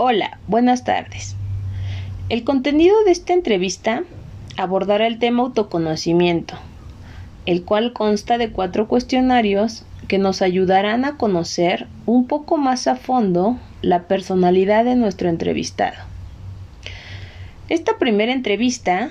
[0.00, 1.34] Hola, buenas tardes.
[2.28, 4.04] El contenido de esta entrevista
[4.56, 6.54] abordará el tema autoconocimiento,
[7.46, 12.94] el cual consta de cuatro cuestionarios que nos ayudarán a conocer un poco más a
[12.94, 15.96] fondo la personalidad de nuestro entrevistado.
[17.68, 19.10] Esta primera entrevista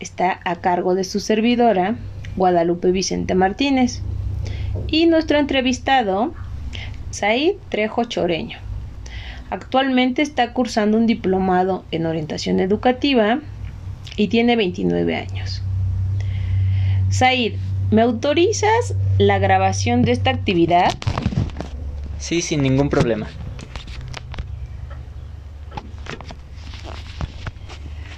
[0.00, 1.96] está a cargo de su servidora,
[2.36, 4.02] Guadalupe Vicente Martínez,
[4.86, 6.34] y nuestro entrevistado,
[7.10, 8.69] Said Trejo Choreño.
[9.50, 13.40] Actualmente está cursando un diplomado en orientación educativa
[14.16, 15.62] y tiene 29 años.
[17.10, 17.54] Said,
[17.90, 20.94] ¿me autorizas la grabación de esta actividad?
[22.18, 23.26] Sí, sin ningún problema.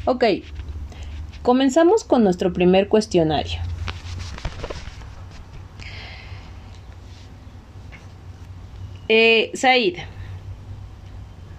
[0.04, 0.24] Ok,
[1.42, 3.60] comenzamos con nuestro primer cuestionario.
[9.08, 9.94] Eh, Said,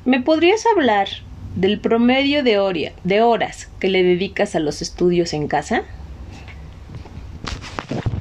[0.05, 1.07] ¿me podrías hablar
[1.55, 5.83] del promedio de, de horas que le dedicas a los estudios en casa?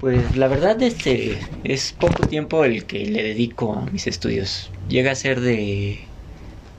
[0.00, 4.70] Pues la verdad este es poco tiempo el que le dedico a mis estudios.
[4.88, 6.00] Llega a ser de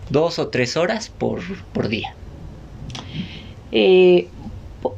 [0.10, 1.42] dos o tres horas por,
[1.74, 2.14] por día.
[3.72, 4.28] Eh,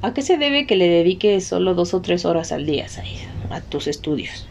[0.01, 2.87] ¿A qué se debe que le dediques solo dos o tres horas al día
[3.51, 4.47] a tus estudios?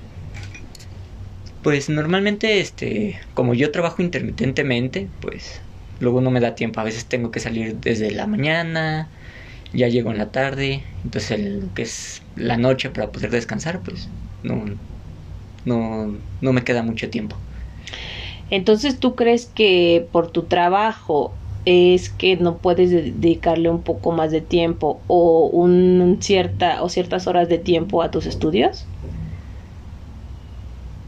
[1.65, 5.63] Pues normalmente, este, como yo trabajo intermitentemente, pues
[5.99, 6.81] luego no me da tiempo.
[6.81, 9.11] A veces tengo que salir desde la mañana,
[9.73, 14.11] ya llego en la tarde, entonces lo que es la noche para poder descansar, pues
[14.43, 14.67] no,
[15.65, 17.43] no, no me queda mucho tiempo.
[18.51, 24.31] Entonces, ¿tú crees que por tu trabajo es que no puedes dedicarle un poco más
[24.33, 28.91] de tiempo o un cierta o ciertas horas de tiempo a tus estudios?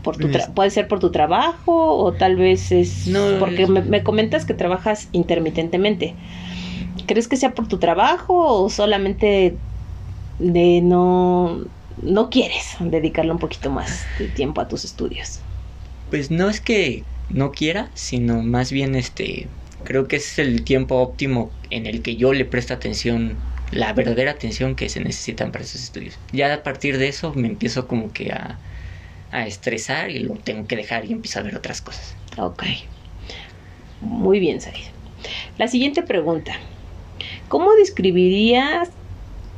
[0.06, 3.82] Por tu puede ser por tu trabajo o tal vez es No, porque es- me,
[3.82, 6.18] me comentas que trabajas intermitentemente.
[7.06, 8.34] ¿Crees que sea por tu trabajo
[8.64, 9.62] o solamente
[10.38, 11.64] de no
[11.96, 15.46] no quieres dedicarle un poquito más de tiempo a tus estudios?
[16.08, 19.52] Pues no es que no quiera, sino más bien este
[19.82, 24.32] creo que es el tiempo óptimo en el que yo le presto atención, la verdadera
[24.32, 26.20] atención que se necesitan para esos estudios.
[26.32, 28.60] Ya a partir de eso me empiezo como que a,
[29.36, 32.18] a estresar y lo tengo que dejar y empiezo a ver otras cosas.
[32.38, 32.64] Ok.
[34.00, 34.74] Muy bien, Said.
[35.58, 36.54] La siguiente pregunta.
[37.48, 38.90] ¿Cómo describirías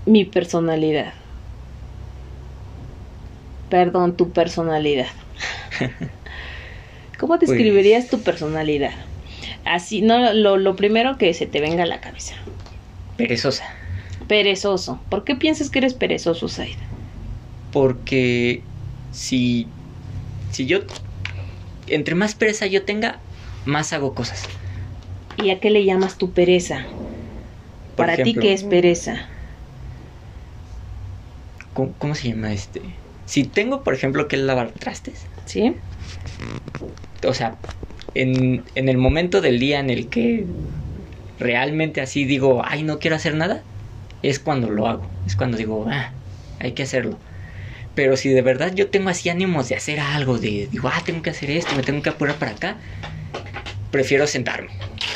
[0.05, 1.15] mi personalidad?
[3.69, 5.15] Perdón, tu personalidad.
[7.19, 8.95] ¿Cómo Pues describirías tu personalidad?
[9.65, 12.35] Así, no, lo, lo primero que se te venga a la cabeza.
[13.17, 13.65] Perezosa.
[14.27, 15.05] Perezoso.
[15.09, 16.79] ¿Por qué piensas que eres perezoso, Said?
[17.71, 18.69] Porque
[19.13, 19.67] si,
[20.53, 20.81] si yo,
[21.87, 23.21] entre más pereza yo tenga,
[23.65, 24.45] más hago cosas.
[25.37, 26.87] ¿Y a qué le llamas tu pereza?
[27.97, 29.27] Por Para ti, ¿qué es pereza?
[31.75, 32.83] ¿cómo, cómo se llama este?
[33.27, 35.77] Si tengo, por ejemplo, que lavar trastes, ¿Sí?
[37.27, 37.57] o sea,
[38.15, 40.47] en, en el momento del día en el que
[41.39, 43.63] realmente así digo, ay, no quiero hacer nada,
[44.23, 46.11] es cuando lo hago, es cuando digo, ah,
[46.59, 47.19] hay que hacerlo.
[47.99, 51.21] Pero si de verdad yo tengo así ánimos de hacer algo, de digo, ah, tengo
[51.21, 52.77] que hacer esto, me tengo que apurar para acá,
[53.91, 54.69] prefiero sentarme.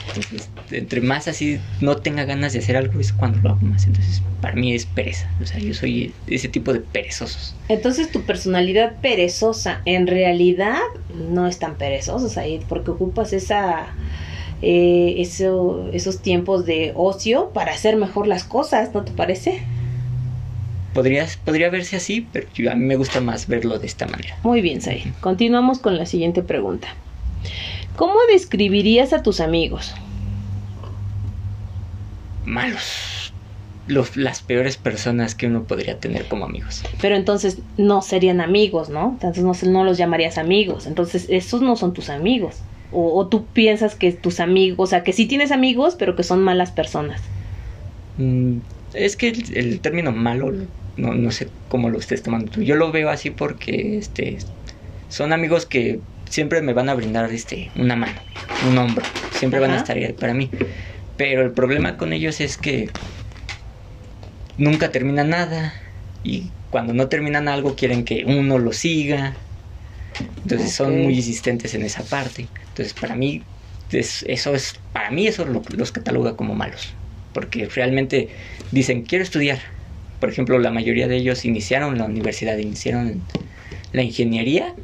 [0.08, 3.86] Entonces, entre más así no tenga ganas de hacer algo es cuando lo hago más.
[3.86, 5.30] Entonces, para mí es pereza.
[5.40, 7.54] O sea, yo soy ese tipo de perezosos.
[7.68, 10.80] Entonces tu personalidad perezosa en realidad
[11.14, 13.94] no es tan perezosa, Said, porque ocupas esa
[14.60, 19.62] eh, eso, esos tiempos de ocio para hacer mejor las cosas, ¿no te parece?
[20.94, 24.36] Podría, podría verse así, pero yo- a mí me gusta más verlo de esta manera.
[24.42, 25.12] Muy bien, Said.
[25.20, 26.88] Continuamos con la siguiente pregunta.
[27.96, 29.94] ¿Cómo describirías a tus amigos?
[32.44, 33.32] Malos.
[33.88, 36.82] Los, las peores personas que uno podría tener como amigos.
[37.00, 39.10] Pero entonces no serían amigos, ¿no?
[39.14, 40.86] Entonces no, se- no los llamarías amigos.
[40.86, 42.56] Entonces esos no son tus amigos.
[42.92, 46.22] O, o tú piensas que tus amigos, o sea, que sí tienes amigos, pero que
[46.22, 47.20] son malas personas.
[48.18, 48.58] Mm,
[48.94, 50.52] es que el, el término malo,
[50.96, 52.62] no, no sé cómo lo estés tomando tú.
[52.62, 54.38] Yo lo veo así porque este,
[55.08, 58.22] son amigos que siempre me van a brindar este, una mano,
[58.60, 59.06] un hombro.
[59.30, 60.50] Siempre van a estar ahí para mí.
[61.16, 62.88] Pero el problema con ellos es que
[64.56, 65.74] nunca terminan nada.
[66.22, 69.42] Y cuando no terminan algo quieren que uno lo siga.
[70.18, 72.52] Entonces son muy insistentes en esa parte.
[72.68, 73.48] Entonces para mí
[73.90, 76.98] es- eso es para mí eso lo- los cataloga como malos,
[77.32, 78.30] porque realmente
[78.70, 79.60] dicen quiero estudiar.
[80.18, 83.28] Por ejemplo, la mayoría de ellos iniciaron la universidad, iniciaron
[83.92, 84.78] la ingeniería,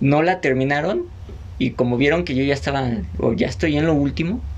[0.00, 1.10] no la terminaron
[1.58, 2.82] Y como vieron que yo ya estaba,
[3.18, 4.48] o ya estoy en lo último,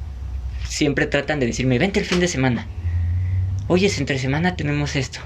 [0.63, 2.73] siempre tratan de decirme, vente el fin de semana.
[3.67, 5.21] Oye, entre semana tenemos esto.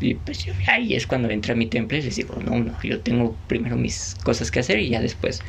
[0.00, 3.02] Y pues yo, ahí es cuando entra mi temple y les digo, no, no, yo
[3.02, 5.46] tengo primero mis cosas que hacer y ya después,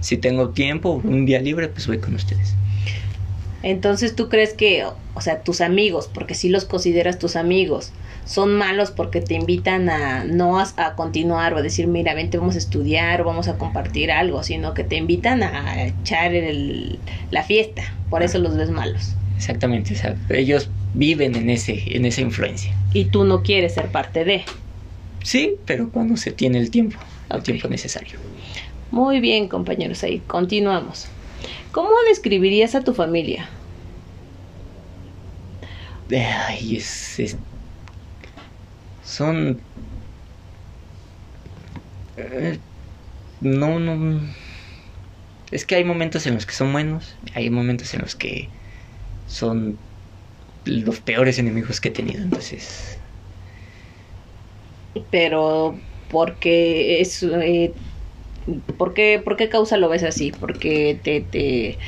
[0.00, 2.58] si tengo tiempo, un día libre, pues voy con ustedes.
[3.66, 7.90] Entonces tú crees que, o sea, tus amigos, porque si los consideras tus amigos,
[8.24, 12.38] son malos porque te invitan a no a, a, continuar o a decir, mira, vente,
[12.38, 17.00] vamos a estudiar o vamos a compartir algo, sino que te invitan a echar el,
[17.32, 17.82] la fiesta.
[18.08, 19.16] Por eso los ves malos.
[19.36, 22.72] Exactamente, o sea, ellos viven en, ese, en esa influencia.
[22.92, 24.44] Y tú no quieres ser parte de.
[25.24, 28.20] Sí, pero cuando se tiene el tiempo, el tiempo necesario.
[28.92, 31.08] Muy bien, compañeros, ahí continuamos.
[31.72, 33.50] ¿Cómo describirías a tu familia?
[36.08, 37.40] Es, es
[39.00, 39.64] son
[42.16, 42.62] eh,
[43.40, 43.94] no no
[45.50, 48.52] es que hay momentos en los que son buenos hay momentos en los que
[49.26, 49.86] son
[50.64, 53.02] los peores enemigos que he tenido entonces
[55.10, 57.78] pero porque es eh,
[58.78, 60.32] ¿por, qué, ¿por qué causa lo ves así?
[60.32, 61.78] porque te, te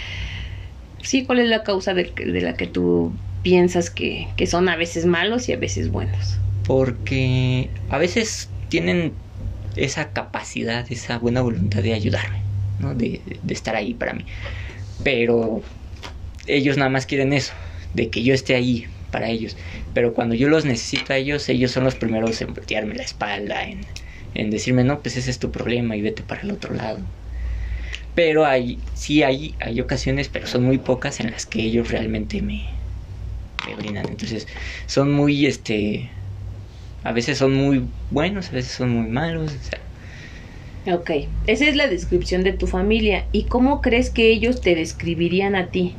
[0.99, 4.77] sí cuál es la causa de, de la que tú piensas que, que son a
[4.77, 9.15] veces malos y a veces buenos porque a veces tienen
[9.75, 12.43] esa capacidad, esa buena voluntad de ayudarme,
[12.79, 12.95] ¿no?
[12.95, 14.27] de, de, estar ahí para mí.
[15.03, 15.63] Pero
[16.47, 17.55] ellos nada más quieren eso,
[17.95, 19.57] de que yo esté ahí para ellos.
[19.95, 23.65] Pero cuando yo los necesito a ellos, ellos son los primeros en voltearme la espalda,
[23.65, 23.81] en,
[24.35, 26.99] en decirme, no, pues ese es tu problema y vete para el otro lado.
[28.15, 32.43] Pero hay, sí hay, hay ocasiones, pero son muy pocas en las que ellos realmente
[32.43, 32.78] me,
[33.75, 34.09] brindan.
[34.09, 34.47] Entonces,
[34.87, 36.11] son muy, este,
[37.05, 39.53] a veces son muy buenos, a veces son muy malos.
[39.53, 39.65] O
[40.85, 40.95] sea.
[40.95, 41.11] Ok,
[41.47, 43.27] esa es la descripción de tu familia.
[43.33, 45.95] ¿Y cómo crees que ellos te describirían a ti?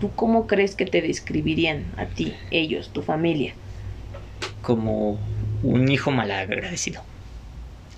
[0.00, 3.54] ¿Tú cómo crees que te describirían a ti, ellos, tu familia?
[4.62, 5.18] Como
[5.62, 7.02] un hijo malagradecido.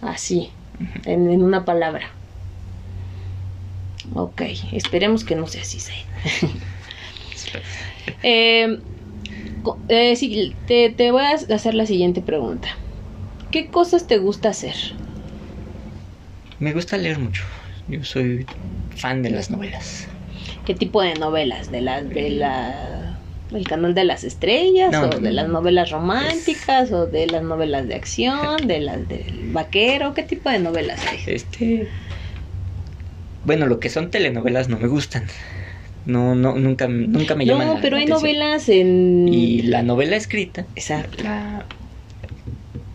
[0.03, 1.06] Así, -huh.
[1.06, 2.11] en, en, una palabra.
[4.15, 4.43] Ok,
[4.73, 5.79] esperemos que no sea así,
[8.23, 8.79] eh,
[9.88, 12.69] eh, sí, te, te, voy a hacer la siguiente pregunta.
[13.50, 14.75] ¿Qué cosas te gusta hacer?
[16.58, 17.44] Me gusta leer mucho.
[17.87, 18.46] Yo soy
[18.90, 20.06] fan de las novelas.
[20.64, 21.70] ¿Qué tipo de novelas?
[21.70, 23.19] ¿De las de la
[23.52, 24.90] el canal de las estrellas?
[24.93, 26.88] No, ¿O no, de las novelas románticas?
[26.88, 26.93] Es...
[26.93, 28.66] ¿O de las novelas de acción?
[28.66, 30.14] ¿De las del vaquero?
[30.14, 31.20] ¿Qué tipo de novelas hay?
[31.26, 31.88] Este.
[33.44, 35.26] Bueno, lo que son telenovelas no me gustan
[36.04, 38.38] no no nunca nunca me llaman no pero la hay atención.
[38.38, 40.68] novelas en y la novela escrita.
[40.74, 41.22] Exacto.
[41.22, 41.66] La,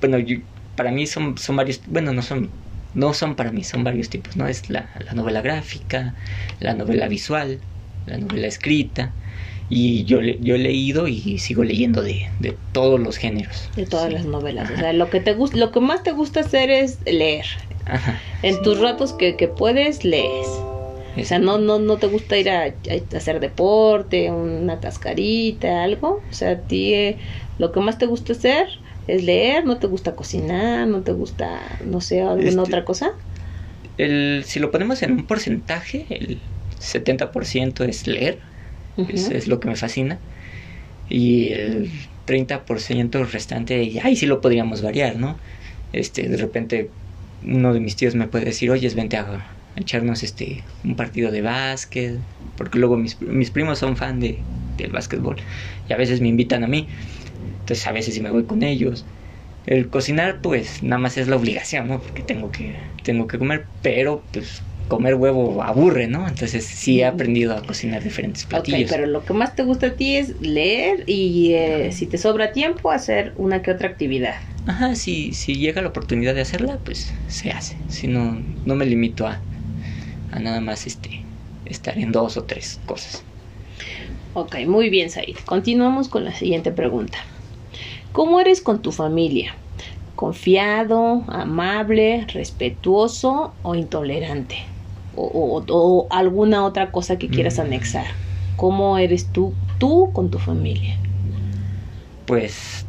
[0.01, 0.38] bueno yo,
[0.75, 2.56] para mí son son varios bueno no son
[2.94, 6.15] no son para mí son varios tipos no es la, la novela gráfica
[6.59, 7.61] la novela visual
[8.06, 9.15] la novela escrita.
[9.71, 13.71] Y yo yo he leído y sigo leyendo de, de todos los géneros.
[13.75, 14.13] De todas sí.
[14.13, 14.71] las novelas.
[14.71, 14.73] Ajá.
[14.73, 17.45] o sea lo que te gusta lo que más te gusta hacer es leer.
[17.85, 18.61] Ajá, en sí.
[18.61, 20.67] tus ratos que, que puedes lees
[21.21, 26.21] o sea, no, no, no te gusta ir a, a, hacer deporte, una cascarita, algo.
[26.30, 27.18] O sea, a ti eh,
[27.57, 28.68] lo que más te gusta hacer
[29.07, 33.12] es leer, no te gusta cocinar, no te gusta, no sé, alguna este, otra cosa.
[33.98, 36.39] El, si lo ponemos en un porcentaje, el
[36.80, 38.40] 70% es leer,
[38.97, 39.31] uh -huh.
[39.31, 40.19] es, lo que me fascina.
[41.09, 41.90] Y el
[42.28, 45.38] 30% restante, ahí sí lo podríamos variar, ¿no?
[45.92, 46.90] Este, de repente
[47.44, 49.45] uno de mis tíos me puede decir, oye, vente a
[49.80, 54.92] echarnos este un partido de básquet, porque luego mis, mis primos son fan de, del
[54.92, 55.42] básquetbol
[55.88, 56.90] y a veces me invitan a mí,
[57.59, 59.07] entonces a veces sí me voy con ellos.
[59.66, 62.02] El cocinar pues nada más es la obligación, ¿no?
[62.02, 66.28] Porque tengo que, tengo que comer, pero pues comer huevo aburre, ¿no?
[66.28, 68.80] Entonces sí he aprendido a cocinar diferentes platillos.
[68.81, 72.18] Ok, pero lo que más te gusta a ti es leer y eh, si te
[72.18, 74.36] sobra tiempo hacer una que otra actividad.
[74.66, 77.83] Ajá, si, si llega la oportunidad de hacerla, pues se hace.
[77.88, 79.45] Si no, no me limito a,
[80.31, 81.24] a nada más este
[81.66, 83.24] estar en dos o tres cosas.
[84.33, 85.38] Ok, muy bien, Said.
[85.45, 87.18] Continuamos con la siguiente pregunta.
[88.12, 89.56] ¿Cómo eres con tu familia?
[90.16, 94.57] ¿Confiado, amable, respetuoso o intolerante?
[95.16, 97.62] O, o, o alguna otra cosa que quieras mm.
[97.62, 98.06] anexar.
[98.56, 100.98] ¿Cómo eres tú, tú con tu familia?
[102.26, 102.86] Pues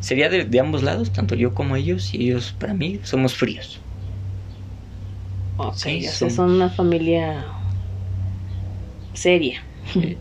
[0.00, 3.80] sería de, de ambos lados, tanto yo como ellos, y ellos para mí somos fríos.
[5.56, 6.30] Ok, sí, son...
[6.30, 7.44] son una familia
[9.14, 9.62] seria.
[9.92, 10.18] Sí.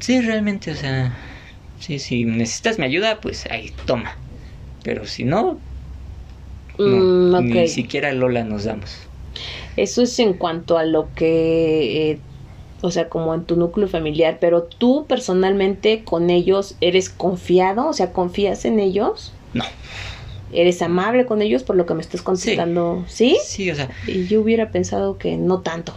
[0.00, 1.16] sí, realmente, o sea,
[1.80, 4.16] sí, si necesitas mi ayuda, pues ahí, toma.
[4.82, 5.60] Pero si no,
[6.78, 7.62] no mm, okay.
[7.62, 9.08] ni siquiera Lola nos damos.
[9.76, 12.20] Eso es en cuanto a lo que, eh,
[12.80, 17.92] o sea, como en tu núcleo familiar, pero tú personalmente con ellos eres confiado, o
[17.92, 19.34] sea, confías en ellos.
[19.52, 19.64] No.
[20.52, 23.04] ¿Eres amable con ellos por lo que me estás contestando?
[23.08, 23.38] ¿Sí?
[23.44, 25.94] Sí, o sea, Y yo hubiera pensado que no tanto.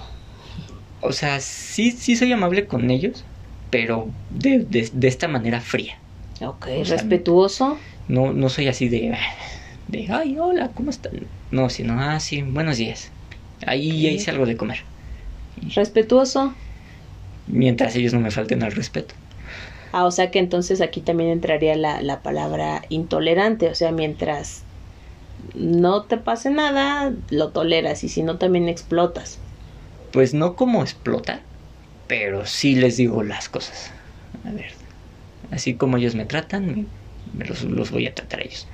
[1.02, 3.24] o sea, sí, sí soy amable con ellos,
[3.70, 5.94] pero de, de, de esta manera fría.
[6.42, 7.78] Ok, O sea, respetuoso.
[8.08, 9.16] No, no soy así de,
[9.88, 11.12] de, ay, hola, ¿cómo están?
[11.52, 13.12] No, sino, ah, sí, buenos días.
[13.66, 14.80] Ahí ya hice algo de comer.
[15.76, 16.54] Respetuoso.
[17.48, 19.16] Mientras ellos no me falten al respeto.
[19.92, 24.68] Ah, o sea que entonces aquí también entraría la, la palabra intolerante, o sea, mientras
[25.54, 29.46] no te pase nada, lo toleras y si no también explotas.
[30.12, 31.50] Pues no como explotar,
[32.08, 33.98] pero sí les digo las cosas.
[34.44, 34.72] A ver,
[35.52, 36.92] así como ellos me tratan, me,
[37.26, 38.70] me los, los voy a tratar a ellos.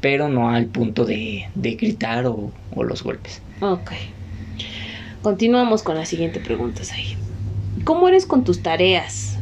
[0.00, 3.46] Pero no al punto de, de gritar o, o los golpes.
[3.60, 3.92] Ok.
[5.20, 7.18] Continuamos con la siguiente pregunta, Said.
[7.84, 9.37] ¿Cómo eres con tus tareas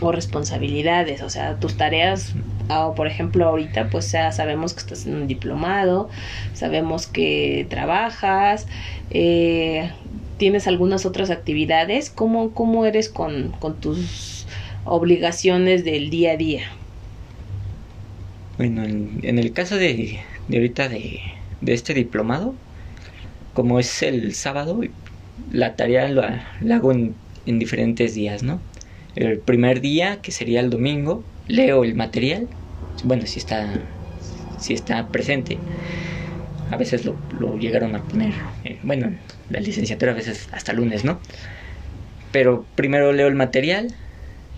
[0.00, 1.22] o responsabilidades?
[1.22, 2.34] O sea, tus tareas,
[2.68, 6.08] ah, por ejemplo, ahorita pues ya sabemos que estás en un diplomado,
[6.54, 8.66] sabemos que trabajas,
[9.10, 9.90] eh,
[10.38, 12.10] tienes algunas otras actividades.
[12.10, 14.46] ¿Cómo, cómo eres con, con tus
[14.84, 16.62] obligaciones del día a día?
[18.56, 21.20] Bueno, en, el caso de, de ahorita de,
[21.60, 22.54] de este diplomado,
[23.54, 24.80] como es el sábado,
[25.52, 27.14] la tarea la, la hago en,
[27.46, 28.60] en diferentes días, ¿no?
[29.18, 32.46] El primer día, que sería el domingo, leo el material,
[33.02, 33.68] bueno, si está,
[34.60, 35.58] si está presente.
[36.70, 38.32] A veces lo, lo llegaron a poner,
[38.62, 39.10] eh, bueno,
[39.50, 41.18] la licenciatura a veces hasta lunes, ¿no?
[42.30, 43.92] Pero primero leo el material,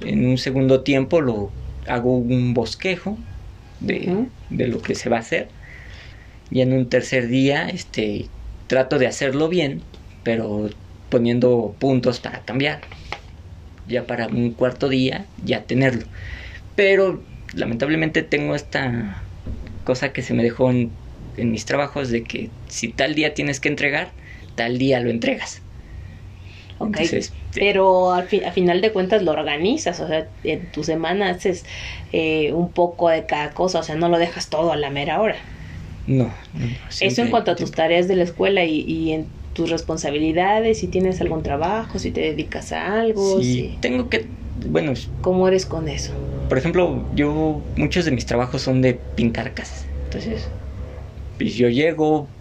[0.02, 1.50] en un segundo tiempo lo
[1.86, 3.16] hago un bosquejo
[3.80, 5.48] de, de lo que se va a hacer.
[6.50, 8.26] Y en un tercer día, este,
[8.66, 9.80] trato de hacerlo bien,
[10.22, 10.68] pero
[11.08, 12.80] poniendo puntos para cambiar.
[13.90, 16.08] Ya para un cuarto día, ya tenerlo.
[16.74, 19.30] Pero lamentablemente tengo esta
[19.84, 21.00] cosa que se me dejó en,
[21.36, 24.16] en mis trabajos de que si tal día tienes que entregar,
[24.56, 25.64] tal día lo entregas.
[26.78, 30.82] Ok, Entonces, pero al fi- a final de cuentas lo organizas, o sea, en tu
[30.84, 31.64] semana haces
[32.12, 35.20] eh, un poco de cada cosa, o sea, no lo dejas todo a la mera
[35.20, 35.36] hora.
[36.06, 36.34] No.
[36.52, 40.78] no, Eso en cuanto a tus tareas de la escuela y, y en tus responsabilidades,
[40.80, 45.48] si tienes algún trabajo, si te dedicas a algo, Sí, si- tengo que, bueno, ¿cómo
[45.48, 46.12] eres con eso?
[46.46, 49.88] por ejemplo, yo, muchos de mis trabajos son de pintar casas.
[50.04, 50.56] Entonces,
[51.36, 52.36] pues yo llego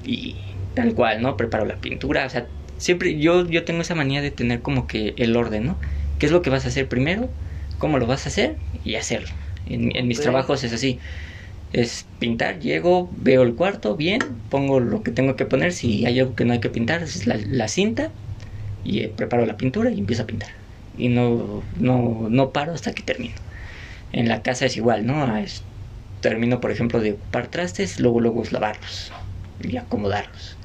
[0.00, 1.36] y tal cual, ¿no?
[1.36, 5.14] Preparo la pintura, o sea, siempre yo, yo tengo esa manía de tener como que
[5.18, 5.80] el orden, ¿no?
[6.18, 7.36] ¿Qué es lo que vas a hacer primero?
[7.78, 8.60] ¿Cómo lo vas a hacer?
[8.72, 9.36] Y hacerlo.
[9.64, 11.00] En, en mis trabajos es así.
[11.72, 16.20] Es pintar, llego, veo el cuarto, bien, pongo lo que tengo que poner, si hay
[16.20, 18.14] algo que no hay que pintar, es la, cinta,
[18.82, 20.50] y eh, preparo la pintura y empiezo a pintar.
[20.92, 23.36] Y no, no, no paro hasta que termino.
[24.12, 25.24] En la casa es igual, ¿no?
[25.24, 25.68] Ah, es-
[26.20, 29.12] termino, por ejemplo, de ocupar trastes, luego luego es lavarlos
[29.60, 30.60] y acomodarlos.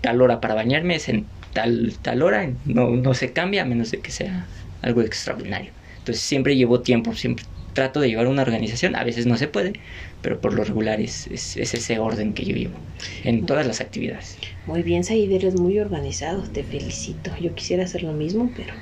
[0.00, 3.90] Tal hora para bañarme es en tal, tal hora, no, no se cambia a menos
[3.90, 5.74] de que sea algo extraordinario.
[5.98, 9.74] Entonces siempre llevo tiempo, siempre trato de llevar una organización, a veces no se puede,
[10.22, 12.78] pero por lo regular es, es, es ese orden que yo llevo
[13.24, 14.38] en todas las actividades.
[14.66, 17.30] Muy bien, Said, eres muy organizado, te felicito.
[17.40, 18.74] Yo quisiera hacer lo mismo, pero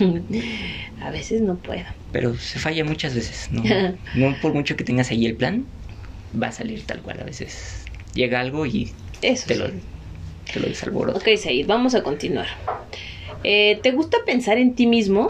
[1.00, 1.84] a veces no puedo.
[2.10, 3.62] Pero se falla muchas veces, ¿no?
[4.14, 5.66] no por mucho que tengas ahí el plan,
[6.34, 7.20] va a salir tal cual.
[7.20, 7.84] A veces
[8.14, 9.60] llega algo y Eso te sí.
[9.60, 11.18] lo, te lo desalborota.
[11.18, 12.48] Ok, Said, vamos a continuar.
[13.44, 15.28] Eh, ¿Te gusta pensar en ti mismo?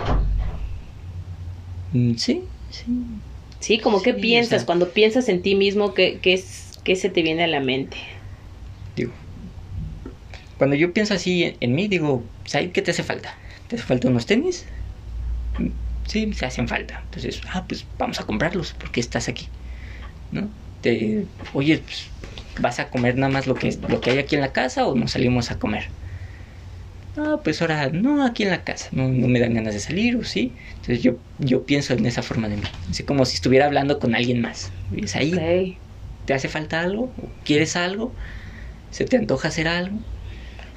[1.93, 3.23] Mm, Sí, sí.
[3.61, 6.81] Sí, como que Sí, piensas, o sea- cuando piensas en ti mismo, ¿qué, qué, es,
[6.85, 7.97] ¿qué se te viene a la mente?
[8.97, 9.15] Digo,
[10.57, 13.39] cuando yo pienso así en, en mí, digo, ¿sabes qué te hace falta?
[13.67, 14.67] ¿Te hace falta unos tenis?
[16.05, 17.01] Sí, se hacen falta.
[17.05, 19.53] Entonces, ah, pues vamos a comprarlos porque estás aquí.
[20.31, 20.55] ¿No?
[20.81, 22.17] Te, oye, pues,
[22.57, 24.97] ¿vas a comer nada más lo que, lo que hay aquí en la casa o
[24.97, 25.95] nos salimos a comer?
[27.15, 30.17] Ah, pues ahora, no, aquí en la casa, no, no me dan ganas de salir,
[30.17, 30.57] o sí.
[30.77, 34.15] Entonces yo, yo pienso en esa forma de mí, así como si estuviera hablando con
[34.15, 34.75] alguien más.
[34.89, 35.53] Y es ahí.
[36.25, 37.15] ¿te hace falta algo?
[37.19, 38.17] ¿O ¿Quieres algo?
[38.91, 40.05] ¿Se te antoja hacer algo?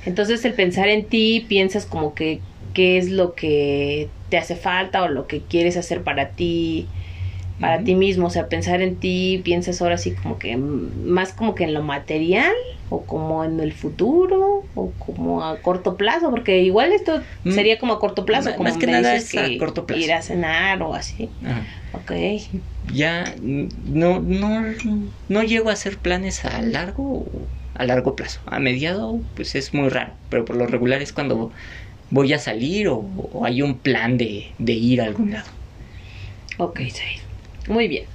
[0.03, 5.03] Entonces el pensar en ti, piensas como que qué es lo que te hace falta
[5.03, 6.93] o lo que quieres hacer para ti,
[7.59, 8.27] para ti mismo.
[8.27, 11.83] O sea, pensar en ti, piensas ahora sí como que más como que en lo
[11.83, 12.53] material
[12.89, 17.51] o como en el futuro o como a corto plazo, porque igual esto Mm.
[17.51, 20.01] sería como a corto plazo, Más- como más que nada es a que corto plazo.
[20.03, 21.31] ir a cenar o así.
[21.43, 21.65] Ajá.
[21.93, 22.11] Ok.
[22.83, 24.75] Ya mm, no, no,
[25.27, 28.39] no llego a hacer planes a largo a largo plazo.
[28.45, 31.51] A mediado, pues es muy raro, pero por lo regular es cuando
[32.09, 35.49] voy a salir o, hay un plan de, ir a algún lado.
[36.57, 37.03] Ok, sí.
[37.67, 38.05] Muy bien.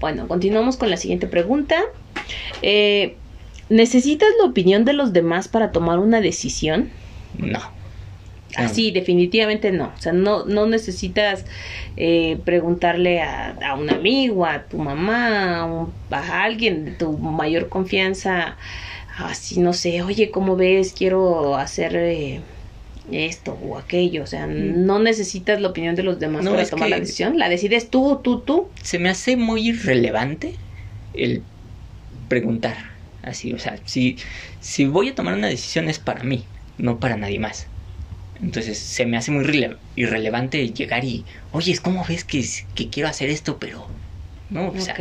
[0.00, 1.76] Bueno, continuamos con la siguiente pregunta.
[2.62, 3.16] Eh,
[3.68, 6.90] ¿Necesitas la opinión de los demás para tomar una decisión?
[7.38, 7.60] No.
[8.56, 9.92] Así, definitivamente no.
[9.96, 11.44] O sea, no, no necesitas
[11.96, 18.56] eh, preguntarle a, a, un amigo, a tu mamá, a, alguien de tu mayor confianza,
[19.18, 20.94] así, no sé, oye, ¿cómo ves?
[20.96, 22.40] Quiero hacer eh,
[23.10, 24.22] esto o aquello.
[24.22, 27.38] O sea, no necesitas la opinión de los demás para tomar la decisión.
[27.38, 28.72] La decides tú, tú, tú.
[28.82, 30.56] Se me hace muy irrelevante
[31.12, 31.44] el
[32.28, 32.76] preguntar.
[33.22, 34.18] Así, o sea, si,
[34.60, 37.72] si voy a tomar una decisión es para mí, no para nadie más.
[38.34, 39.44] Entonces se me hace muy
[39.94, 42.44] irrelevante llegar y, oye, ¿cómo ves que,
[42.74, 43.58] que quiero hacer esto?
[43.58, 44.02] Pero,
[44.48, 44.94] no, o sea,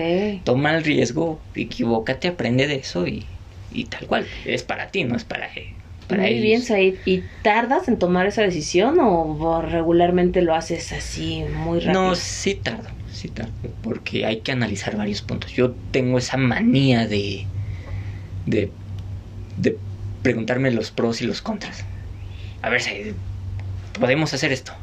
[0.44, 4.28] toma el riesgo, equivócate, aprende de eso y, y tal cual.
[4.46, 5.50] Es para ti, no es para,
[6.08, 7.02] para Muy bien, Said.
[7.06, 12.04] ¿Y tardas en tomar esa decisión o regularmente lo haces así muy rápido?
[12.04, 15.52] No, sí tardo, sí tardo, porque hay que analizar varios puntos.
[15.54, 17.52] Yo tengo esa manía de,
[18.46, 18.78] de,
[19.56, 19.84] de
[20.22, 21.90] preguntarme los pros y los contras
[22.62, 23.22] a ver, si
[23.94, 24.74] podemos hacer esto.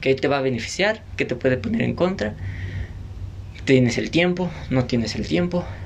[0.00, 1.06] ¿Qué te va a beneficiar?
[1.16, 2.36] ¿Qué te puede poner en contra?
[3.64, 4.50] ¿Tienes el tiempo?
[4.70, 5.76] ¿No tienes el tiempo?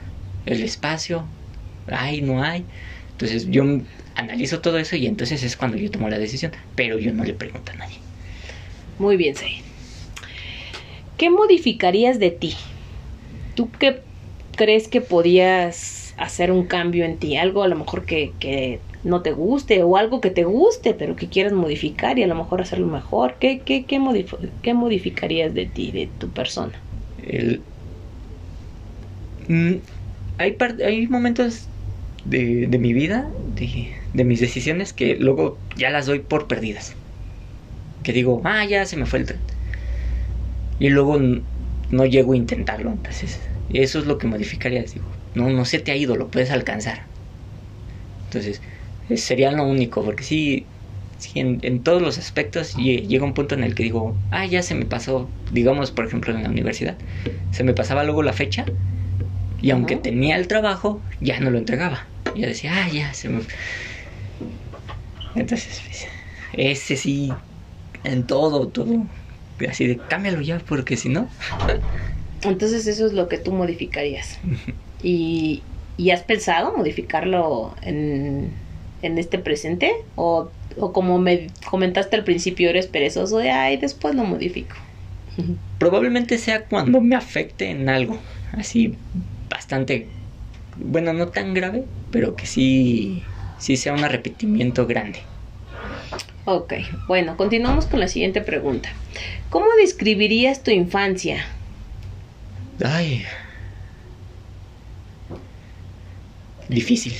[0.44, 1.34] ¿El espacio?
[1.86, 2.22] ¿Hay?
[2.22, 2.68] ¿No hay?
[3.20, 3.64] Entonces yo
[4.14, 7.34] analizo todo eso y entonces es cuando yo tomo la decisión, pero yo no le
[7.34, 8.06] pregunto a nadie.
[8.98, 9.64] Muy bien, Said.
[11.16, 12.54] ¿Qué modificarías de ti?
[13.54, 14.06] ¿Tú qué
[14.56, 17.36] crees que podías hacer un cambio en ti?
[17.36, 21.16] Algo a lo mejor que, que no te guste o algo que te guste pero
[21.16, 23.38] que quieras modificar y a lo mejor hacerlo mejor.
[23.40, 24.00] ¿Qué, qué, qué,
[24.62, 26.86] qué modificarías de ti, de tu persona?
[27.16, 27.66] El...
[29.48, 29.78] Mm,
[30.38, 31.69] hay, hay momentos
[32.24, 36.94] de, de mi vida, de, de, mis decisiones, que luego ya las doy por perdidas.
[38.02, 39.40] Que digo, ah, ya se me fue el tren.
[40.78, 41.18] Y luego
[41.90, 42.90] no llego a intentarlo.
[42.90, 43.38] Entonces,
[43.70, 44.82] eso es lo que modificaría.
[44.82, 47.02] Digo, no, no se te ha ido, lo puedes alcanzar.
[48.26, 48.60] Entonces,
[49.16, 50.66] sería lo único, porque sí,
[51.34, 54.84] en, todos los aspectos llega un punto en el que digo, ah, ya se me
[54.86, 56.96] pasó, digamos, por ejemplo, en la universidad,
[57.50, 58.64] se me pasaba luego la fecha
[59.60, 62.06] y aunque tenía el trabajo, ya no lo entregaba.
[62.34, 63.42] Ya decía, ah, ya se me...
[65.34, 66.06] Entonces, pues,
[66.52, 67.32] ese sí,
[68.04, 69.06] en todo, todo,
[69.68, 71.28] así de cámbialo ya, porque si no...
[72.42, 74.38] Entonces eso es lo que tú modificarías.
[75.02, 75.62] y,
[75.98, 78.50] ¿Y has pensado modificarlo en
[79.02, 79.92] en este presente?
[80.16, 84.76] O, o como me comentaste al principio, eres perezoso de, ay, después lo modifico.
[85.78, 88.18] Probablemente sea cuando me afecte en algo,
[88.52, 88.98] así
[89.70, 90.08] bastante,
[90.74, 93.22] bueno, no tan grave, pero que sí,
[93.60, 95.20] sí sea un arrepentimiento grande.
[96.44, 96.74] Ok,
[97.06, 98.88] bueno, continuamos con la siguiente pregunta.
[99.48, 101.46] ¿Cómo describirías tu infancia?
[102.84, 103.22] Ay.
[106.68, 107.14] Difícil.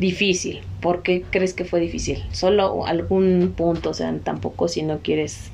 [0.00, 0.62] Difícil.
[0.80, 2.24] ¿Por qué crees que fue difícil?
[2.32, 5.52] Solo algún punto, o sea, tampoco si no quieres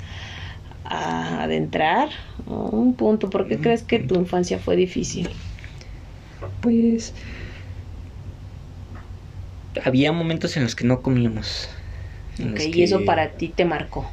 [0.84, 2.08] adentrar
[2.46, 3.28] un punto.
[3.28, 5.28] ¿Por qué crees que tu infancia fue difícil?
[6.60, 7.14] Pues
[9.84, 11.68] había momentos en los que no comíamos.
[12.38, 14.10] y eso para ti te marcó.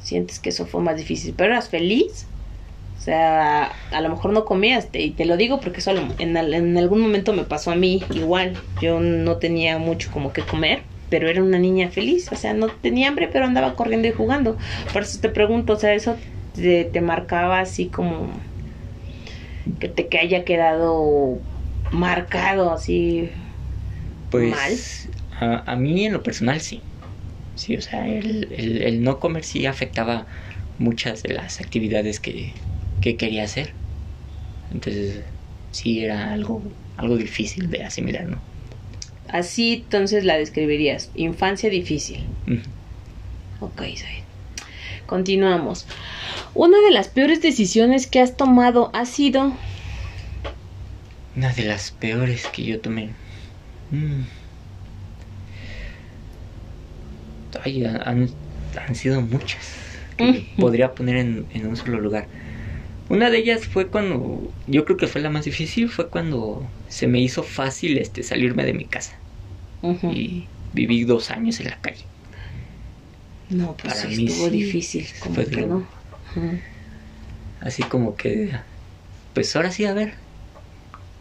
[0.00, 2.26] Sientes que eso fue más difícil, pero eras feliz
[2.96, 6.78] o sea, a lo mejor no comías, y te lo digo porque solo en, en
[6.78, 8.58] algún momento me pasó a mí igual.
[8.80, 12.32] Yo no tenía mucho como que comer, pero era una niña feliz.
[12.32, 14.56] O sea, no tenía hambre, pero andaba corriendo y jugando.
[14.92, 16.16] Por eso te pregunto, o sea, eso
[16.52, 18.40] te, marcaba así como
[19.80, 21.40] que te que haya quedado
[21.90, 23.30] marcado así
[24.30, 25.08] pues,
[25.40, 25.62] mal.
[25.66, 26.82] A, mí en lo personal sí.
[27.54, 30.26] Sí, o sea, el, el no comer sí afectaba
[30.78, 32.54] muchas de las actividades que,
[33.00, 33.74] que quería hacer.
[34.70, 35.24] Entonces,
[35.70, 36.62] sí era algo,
[36.96, 38.42] algo difícil de asimilar, ¿no?
[39.28, 42.24] Así entonces la describirías, infancia difícil.
[43.60, 43.82] Ok,
[45.06, 45.86] Continuamos.
[46.54, 49.52] Una de las peores decisiones que has tomado ha sido...
[51.36, 53.10] Una de las peores que yo tomé.
[53.90, 54.22] Mm.
[57.62, 58.30] Ay, han,
[58.86, 59.74] han, sido muchas.
[60.16, 62.26] Que podría poner en, en un solo lugar.
[63.08, 67.06] Una de ellas fue cuando, yo creo que fue la más difícil, fue cuando se
[67.06, 69.14] me hizo fácil este salirme de mi casa.
[70.02, 72.04] Y viví dos años en la calle.
[73.50, 75.86] No, pues Para mí estuvo difícil, como que no.
[77.60, 78.52] Así como que,
[79.34, 80.14] pues ahora sí, a ver,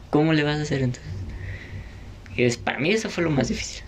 [0.09, 1.13] ¿cómo le vas a hacer entonces?
[2.37, 3.83] Es, para mí eso fue lo más difícil.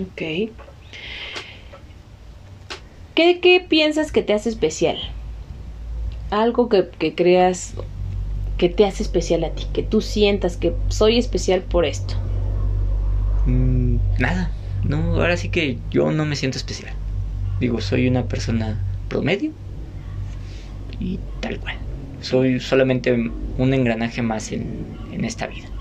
[0.00, 0.22] Ok.
[3.14, 4.98] ¿Qué, qué piensas que te hace especial?
[6.30, 7.74] Algo que, que creas
[8.58, 12.14] que te hace especial a ti, que tú sientas que soy especial por esto.
[13.46, 14.50] Mm, nada,
[14.84, 17.00] no, ahora sí que yo no me siento especial.
[17.58, 19.54] Digo, soy una persona promedio
[20.98, 21.74] y tal cual.
[22.18, 23.12] Soy solamente
[23.56, 25.74] un engranaje más en, en esta vida.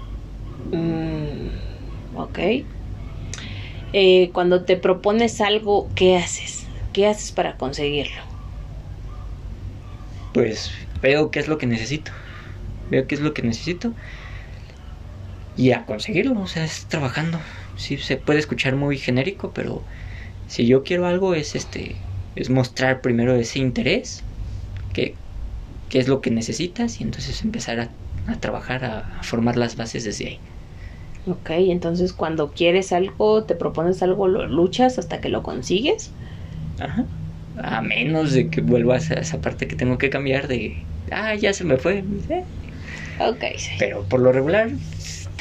[0.72, 1.50] Mm,
[2.12, 2.40] ok.
[3.92, 6.72] Eh, cuando te propones algo, ¿qué haces?
[6.92, 8.22] ¿Qué haces para conseguirlo?
[10.32, 12.12] Pues veo qué es lo que necesito.
[12.90, 13.96] Veo qué es lo que necesito.
[15.56, 17.40] Y a conseguirlo, o sea, es trabajando.
[17.76, 19.86] Sí, se puede escuchar muy genérico, pero
[20.46, 24.30] si yo quiero algo es este es mostrar primero ese interés,
[24.94, 25.24] que,
[25.90, 29.76] qué es lo que necesitas y entonces empezar a, a trabajar, a, a formar las
[29.78, 30.46] bases desde ahí.
[31.26, 36.16] Ok, entonces cuando quieres algo, te propones algo, lo luchas hasta que lo consigues.
[36.80, 37.08] Ajá.
[37.56, 41.54] A menos de que vuelvas a esa parte que tengo que cambiar de, ah, ya
[41.54, 42.00] se me fue.
[42.30, 42.48] Eh.
[43.20, 43.72] Ok, sí.
[43.78, 44.72] Pero por lo regular,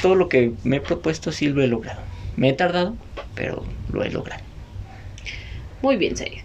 [0.01, 2.12] todo lo que me he propuesto sí lo he logrado.
[2.35, 2.95] Me he tardado,
[3.35, 4.43] pero lo he logrado.
[5.81, 6.41] Muy bien, serio.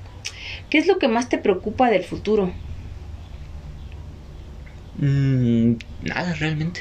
[0.71, 2.53] ¿Qué es lo que más te preocupa del futuro?
[4.99, 6.81] Mm, nada, realmente.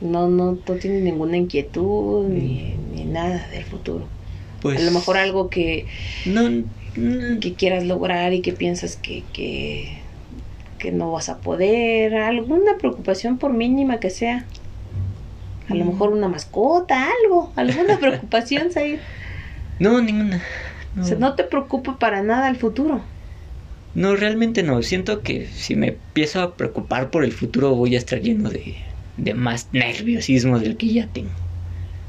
[0.00, 4.06] No, no, no tienes ninguna inquietud ni, ni nada del futuro.
[4.60, 5.86] Pues A lo mejor algo que,
[6.26, 9.98] no, mm, que quieras lograr y que piensas que, que,
[10.78, 12.14] que no vas a poder.
[12.16, 14.46] Alguna preocupación por mínima que sea.
[15.68, 17.52] A lo mejor una mascota, algo.
[17.56, 19.00] Alguna preocupación, Said.
[19.78, 20.42] no, ninguna.
[20.94, 21.02] No.
[21.02, 23.02] O sea, no te preocupa para nada el futuro.
[23.94, 24.82] No, realmente no.
[24.82, 28.76] Siento que si me empiezo a preocupar por el futuro voy a estar lleno de,
[29.16, 31.30] de más nerviosismo del que ya tengo.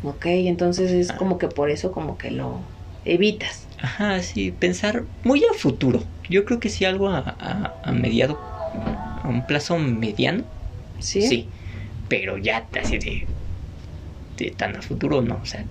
[0.03, 2.61] Ok, entonces es como que por eso como que lo
[3.05, 3.67] evitas.
[3.81, 6.03] Ajá, sí, pensar muy a futuro.
[6.29, 8.39] Yo creo que sí algo a, a, a mediado,
[9.23, 10.43] a un plazo mediano.
[10.99, 11.49] ¿Sí?
[12.09, 13.27] pero ya así de,
[14.45, 15.69] de tan a futuro no, o sea,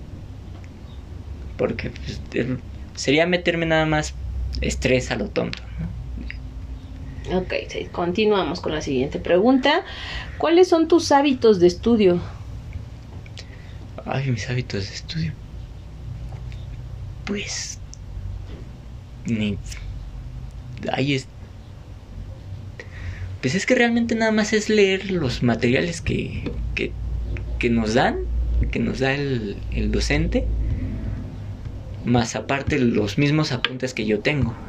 [1.57, 4.18] porque pues, el- sería meterme nada más
[4.61, 5.96] estrés a lo tonto, ¿no?
[7.31, 9.85] Ok, sí, continuamos con la siguiente pregunta.
[10.37, 12.22] ¿Cuáles son tus hábitos de estudio?
[14.04, 15.38] Ay, mis hábitos de estudio.
[17.24, 17.81] Pues.
[19.26, 19.61] Ni.
[20.92, 21.31] Ay, es.
[23.40, 26.96] Pues es que realmente nada más es leer los materiales que, que,
[27.59, 28.18] que nos dan,
[28.66, 30.52] que nos da el, el docente,
[32.02, 34.64] más aparte los mismos apuntes que yo tengo.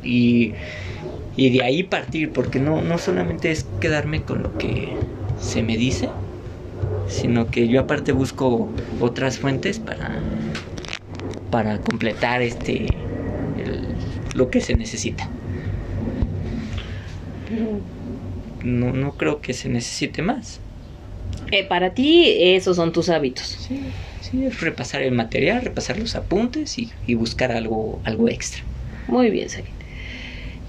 [0.00, 0.54] Y,
[1.36, 5.76] y de ahí partir, porque no, no solamente es quedarme con lo que se me
[5.76, 6.20] dice,
[7.04, 10.22] sino que yo aparte busco otras fuentes para
[11.50, 13.08] para completar este
[13.54, 13.98] el-
[14.32, 15.34] lo que se necesita
[18.60, 20.61] no, no creo que se necesite más
[21.52, 23.64] Eh, para ti, esos son tus hábitos.
[23.66, 28.62] sí, sí es repasar el material repasar los apuntes y, y buscar algo algo extra
[29.06, 29.66] Muy bien, Said.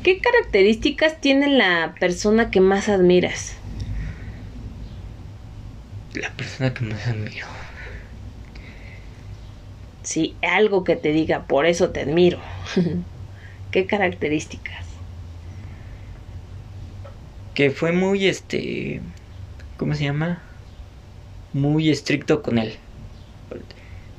[0.04, 3.64] ¿Qué características tiene la persona que más admiras?
[6.14, 7.46] la persona que más admiro
[10.04, 12.42] Sí, algo que te diga, por eso te admiro.
[13.72, 15.04] ¿Qué características?
[17.54, 19.04] que fue muy este
[19.78, 20.53] cómo se llama
[21.54, 22.84] muy estricto con él.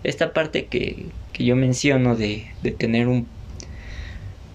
[0.02, 3.34] Esta parte que, que yo menciono de, de tener un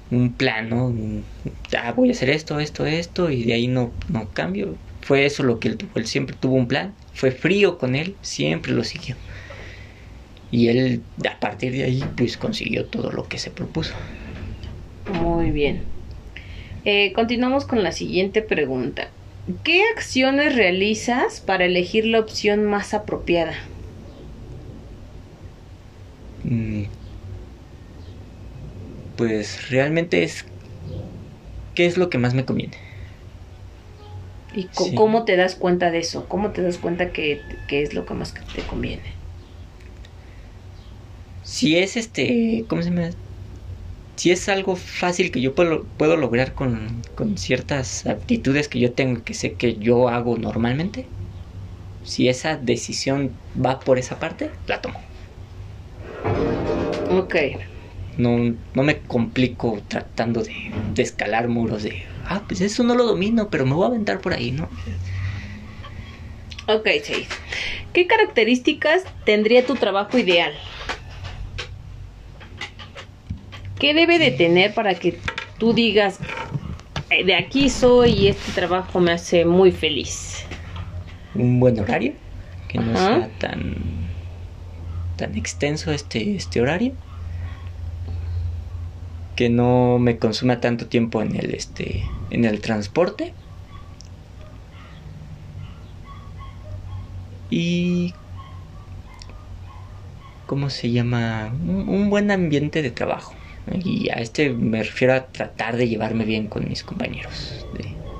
[0.10, 0.94] un plan no
[1.78, 4.82] ah, voy a hacer esto esto esto y de ahí no no cambio.
[5.02, 6.98] Fue eso lo que él tuvo él siempre tuvo un plan.
[7.12, 9.18] Fue frío con él siempre lo siguió.
[10.50, 13.96] Y él a partir de ahí pues consiguió todo lo que se propuso.
[15.06, 15.92] Muy bien.
[16.84, 19.19] Eh, continuamos con la siguiente pregunta.
[19.64, 23.58] ¿Qué acciones realizas para elegir la opción más apropiada?
[26.44, 26.92] Mm,
[29.16, 30.46] Pues realmente es
[31.74, 32.78] qué es lo que más me conviene.
[34.52, 34.94] ¿Y Sí.
[34.94, 36.28] cómo te das cuenta de eso?
[36.28, 39.22] ¿Cómo te das cuenta que, que es lo que más te conviene?
[41.42, 43.10] Si es este, ¿cómo se llama?
[44.20, 48.92] Si es algo fácil que yo puedo, puedo lograr con, con ciertas aptitudes que yo
[48.92, 51.08] tengo, que sé que yo hago normalmente,
[52.04, 55.00] si esa decisión va por esa parte, la tomo.
[57.12, 57.36] Ok.
[58.18, 60.54] No, no me complico tratando de,
[60.94, 64.20] de escalar muros de, ah, pues eso no lo domino, pero me voy a aventar
[64.20, 64.68] por ahí, ¿no?
[66.68, 67.26] Ok, Said.
[67.94, 70.54] ¿Qué características tendría tu trabajo ideal?
[73.80, 75.18] ¿Qué debe de tener para que
[75.58, 76.20] tú digas,
[77.10, 80.44] "Eh, de aquí soy y este trabajo me hace muy feliz?
[81.34, 82.14] Un buen horario,
[82.68, 83.08] que no Ajá.
[83.08, 83.76] sea tan,
[85.16, 86.92] tan extenso este, este horario.
[89.38, 93.34] Que no me consuma tanto tiempo en el, este, en el transporte.
[97.50, 98.14] Y...
[100.46, 101.54] ¿Cómo se llama?
[101.66, 103.39] Un, un buen ambiente de trabajo.
[103.84, 107.66] Y a este me refiero a tratar de llevarme bien con mis compañeros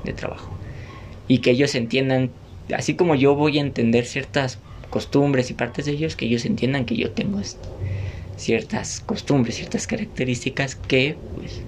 [0.04, 0.50] de, trabajo.
[1.28, 2.30] Y que ellos entiendan,
[2.74, 4.58] así como yo voy a entender ciertas
[4.90, 7.40] costumbres y partes de ellos, que ellos entiendan que yo tengo
[8.36, 11.60] ciertas costumbres, ciertas características que, pues,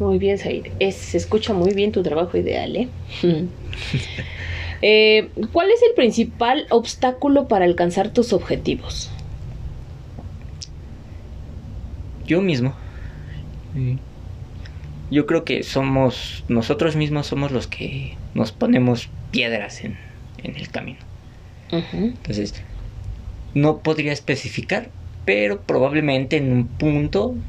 [0.00, 0.68] Muy bien, Said.
[0.90, 2.88] Se escucha muy bien tu trabajo ideal, ¿eh?
[4.86, 9.10] Eh, ¿Cuál es el principal obstáculo para alcanzar tus objetivos?
[12.24, 12.84] Yo mismo.
[13.72, 14.04] Sí.
[15.10, 20.00] Yo creo que somos, nosotros mismos somos los que nos ponemos piedras en,
[20.36, 21.00] en el camino.
[22.22, 22.66] Entonces,
[23.54, 27.44] no podría especificar, pero probablemente en un punto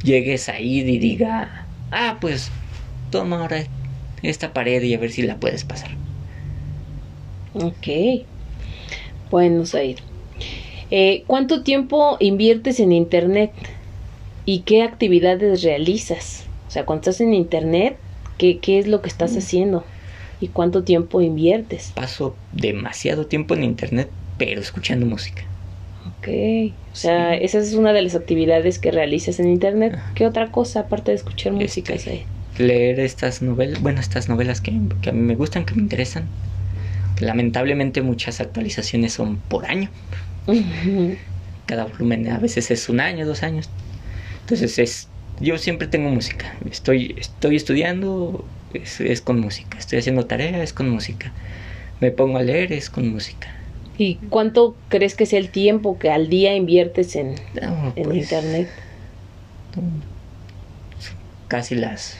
[0.00, 2.58] llegues ahí y diga, ah, pues
[3.10, 3.66] toma ahora
[4.22, 6.00] esta pared y a ver si la puedes pasar.
[7.52, 7.88] Ok.
[9.30, 10.00] Bueno, Said.
[10.90, 13.56] Eh, ¿Cuánto tiempo inviertes en Internet?
[14.44, 16.50] ¿Y qué actividades realizas?
[16.68, 18.02] O sea, cuando estás en Internet,
[18.38, 19.92] ¿qué, qué es lo que estás haciendo?
[20.38, 21.94] ¿Y cuánto tiempo inviertes?
[21.94, 25.52] Paso demasiado tiempo en internet, pero escuchando música.
[26.04, 26.28] Ok.
[26.92, 27.44] O sea, Sí.
[27.44, 30.00] esa es una de las actividades que realizas en Internet.
[30.14, 32.28] ¿Qué otra cosa aparte de escuchar música, Este, Said?
[32.56, 36.34] Leer estas novelas, bueno, estas novelas que, que a mí me gustan, que me interesan.
[37.16, 39.92] Lamentablemente muchas actualizaciones son por año.
[41.66, 43.70] Cada volumen a veces es un año, dos años.
[44.40, 45.08] Entonces es,
[45.40, 46.56] yo siempre tengo música.
[46.70, 49.78] Estoy, estoy estudiando, es, es con música.
[49.78, 51.32] Estoy haciendo tarea, es con música.
[52.00, 53.48] Me pongo a leer, es con música.
[53.98, 58.16] ¿Y cuánto crees que es el tiempo que al día inviertes en, No, en pues,
[58.16, 58.68] Internet?
[61.48, 62.18] Casi las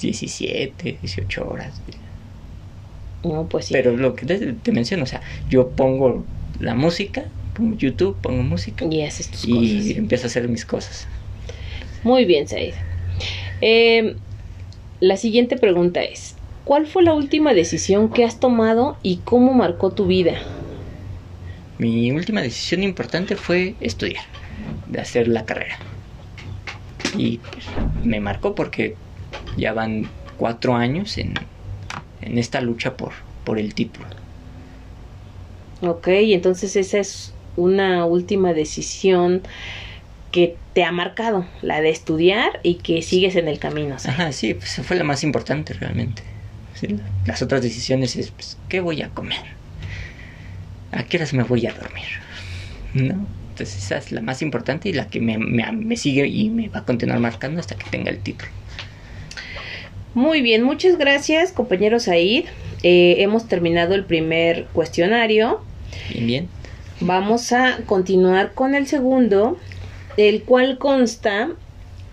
[0.00, 1.80] 17, 18 horas.
[3.22, 3.74] No, pues sí.
[3.74, 6.24] Pero lo que te, te menciono, o sea, yo pongo
[6.60, 9.96] la música, pongo YouTube, pongo música y haces tus y cosas.
[9.96, 11.06] empiezo a hacer mis cosas.
[12.02, 12.74] Muy bien, Said.
[13.60, 14.16] Eh,
[15.00, 19.90] la siguiente pregunta es, ¿cuál fue la última decisión que has tomado y cómo marcó
[19.92, 20.34] tu vida?
[21.78, 24.24] Mi última decisión importante fue estudiar,
[24.86, 25.76] de hacer la carrera.
[27.16, 27.64] Y pues,
[28.04, 28.96] me marcó porque
[29.56, 31.34] ya van cuatro años en,
[32.22, 33.12] en esta lucha por,
[33.44, 34.06] por el título.
[35.82, 39.42] Ok, entonces esa es una última decisión
[40.30, 43.98] que te ha marcado, la de estudiar y que sigues en el camino.
[43.98, 44.14] Said.
[44.14, 46.22] Ajá, sí, pues fue la más importante realmente.
[46.74, 46.88] Sí,
[47.24, 49.40] las otras decisiones es, pues, ¿qué voy a comer?
[50.90, 52.04] ¿A qué horas me voy a dormir?
[52.94, 53.28] ¿No?
[53.50, 56.68] Entonces esa es la más importante y la que me, me- me sigue y me
[56.68, 58.50] va a continuar marcando hasta que tenga el título.
[60.14, 62.46] Muy bien, muchas gracias, compañero Said.
[62.82, 65.60] Eh, hemos terminado el primer cuestionario.
[66.10, 66.48] Bien, bien.
[67.00, 69.58] Vamos a continuar con el segundo,
[70.16, 71.50] el cual consta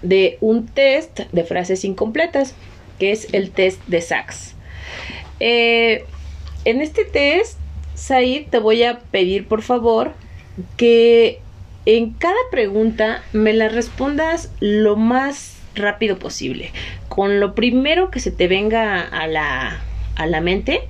[0.01, 2.53] de un test de frases incompletas,
[2.99, 4.55] que es el test de Sachs.
[5.39, 6.05] Eh,
[6.65, 7.57] en este test,
[7.95, 10.13] Said, te voy a pedir por favor
[10.77, 11.39] que
[11.85, 16.71] en cada pregunta me la respondas lo más rápido posible,
[17.09, 19.81] con lo primero que se te venga a la,
[20.15, 20.81] a la mente.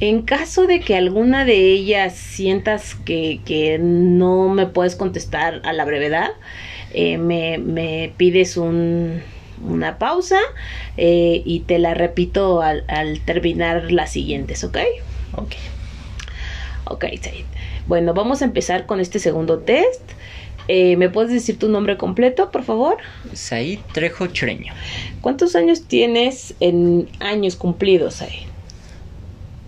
[0.00, 5.72] En caso de que alguna de ellas sientas que, que no me puedes contestar a
[5.72, 6.30] la brevedad,
[6.92, 9.22] eh, me, me pides un,
[9.64, 10.38] una pausa
[10.96, 14.78] eh, y te la repito al, al terminar las siguientes, ¿ok?
[15.36, 15.54] Ok.
[16.86, 17.04] Ok.
[17.86, 20.02] Bueno, vamos a empezar con este segundo test.
[20.68, 22.96] Eh, ¿Me puedes decir tu nombre completo, por favor?
[23.32, 24.72] Said Trejo Chureño.
[25.20, 28.48] ¿Cuántos años tienes en años cumplidos, Said?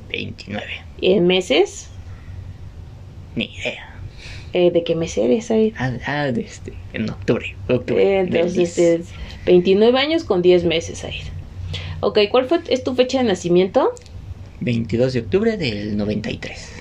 [0.08, 0.64] 29.
[1.00, 1.88] ¿Y en meses?
[3.34, 3.94] Ni idea.
[4.52, 5.74] Eh, ¿De qué mes eres, Said?
[5.78, 7.54] Ah, ah, de este, en octubre.
[7.68, 8.78] octubre Eh, Entonces 10.
[8.78, 9.06] es
[9.44, 11.24] 29 años con 10 meses, Said.
[12.00, 13.90] Ok, ¿cuál fue, es tu fecha de nacimiento?
[14.60, 16.72] 22 de octubre del 93.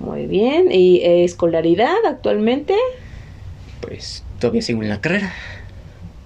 [0.00, 0.72] Muy bien.
[0.72, 2.74] ¿Y eh, escolaridad actualmente?
[3.86, 5.32] Pues todavía sigo en la carrera.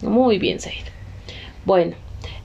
[0.03, 0.85] Muy bien, Said.
[1.65, 1.97] Bueno,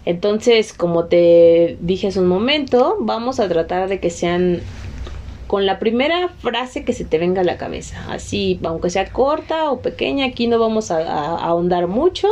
[0.05, 4.59] Entonces, como te dije hace un momento, vamos a tratar de que sean
[5.47, 8.03] con la primera frase que se te venga a la cabeza.
[8.11, 12.27] Así, aunque sea corta o pequeña, aquí no vamos a, a- a ahondar mucho,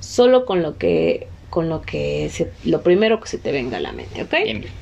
[0.00, 3.80] solo con lo que con lo que se- lo primero que se te venga a
[3.80, 4.30] la mente, ¿ok?
[4.44, 4.72] Bien, bien.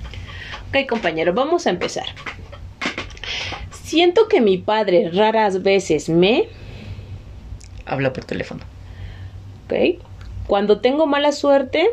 [0.71, 2.07] Ok, compañero, vamos a empezar.
[3.83, 6.49] Siento que mi padre raras veces me,
[7.93, 8.63] Habla por teléfono.
[9.67, 10.01] ¿ok?
[10.47, 11.87] Cuando tengo mala suerte,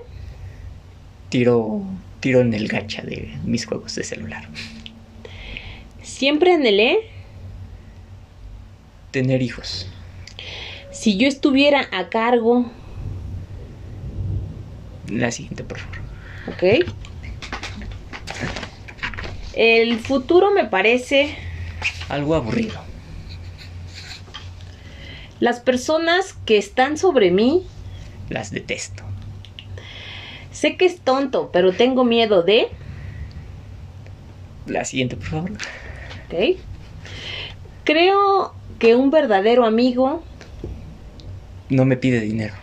[1.27, 1.81] Tiro,
[2.21, 4.47] tiro en el gacha de mis juegos de celular.
[6.01, 6.99] siempre anhelé
[9.11, 9.87] Tener hijos.
[10.91, 12.71] si yo estuviera a cargo,
[15.09, 15.97] La siguiente, por favor.
[16.47, 16.93] ¿ok?
[19.53, 21.35] El futuro me parece
[22.07, 22.79] Algo aburrido.
[25.39, 27.63] Las personas que están sobre mí.
[28.29, 29.03] Las detesto.
[30.51, 32.67] Sé que es tonto, pero tengo miedo de,
[34.65, 35.51] La siguiente, por favor.
[35.51, 36.57] ¿ok?
[37.83, 40.23] Creo que un verdadero amigo,
[41.69, 42.53] No me pide dinero.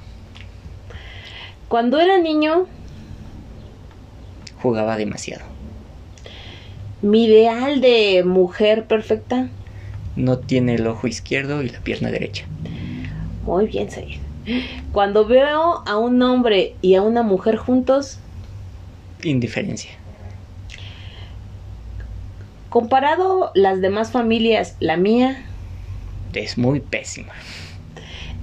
[1.69, 2.67] cuando era niño,
[4.63, 5.45] Jugaba demasiado.
[7.03, 9.49] mi ideal de mujer perfecta.
[10.17, 12.47] No tiene el ojo izquierdo y la pierna derecha.
[13.47, 14.19] Muy bien, Said.
[14.93, 18.19] Cuando veo a un hombre y a una mujer juntos,
[19.23, 19.91] Indiferencia.
[22.69, 25.43] comparado las demás familias, la mía,
[26.35, 27.33] Es muy pésima.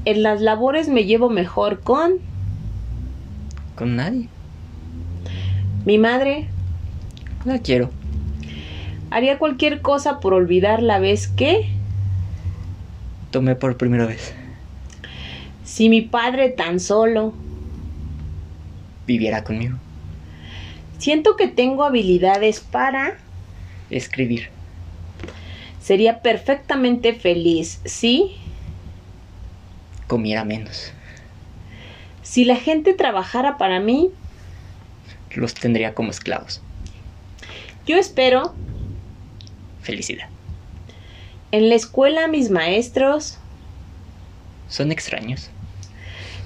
[0.06, 2.14] en las labores me llevo mejor con
[3.76, 4.28] Con nadie.
[5.86, 6.48] mi madre.
[7.46, 7.92] La quiero.
[9.12, 11.70] Haría cualquier cosa por olvidar la vez que,
[13.32, 14.34] Tomé por primera vez.
[15.64, 17.34] Si mi padre tan solo,
[19.06, 19.78] Viviera conmigo.
[20.98, 23.18] siento que tengo habilidades para,
[23.90, 24.50] Escribir.
[25.82, 28.38] sería perfectamente feliz, ¿sí?
[30.08, 30.92] Comiera menos.
[32.22, 34.12] Si la gente trabajara para mí,
[35.36, 36.62] Los tendría como esclavos.
[37.86, 38.54] yo espero,
[39.82, 40.30] Felicidad.
[41.52, 43.38] en la escuela mis maestros,
[44.70, 45.50] Son extraños.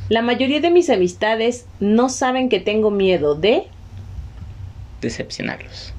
[0.10, 3.68] La mayoría de mis amistades no saben que tengo miedo de...
[5.02, 5.94] Decepcionarlos.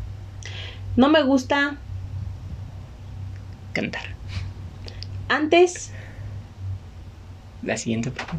[0.96, 1.78] No me gusta
[3.72, 4.02] Cantar.
[5.28, 5.92] antes.
[7.62, 8.36] La siguiente, favor.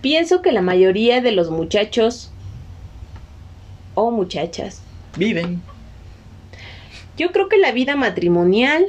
[0.00, 2.32] Pienso que la mayoría de los muchachos
[3.94, 4.82] o muchachas.
[5.16, 5.62] Viven.
[7.16, 8.84] Yo creo que la vida matrimonial,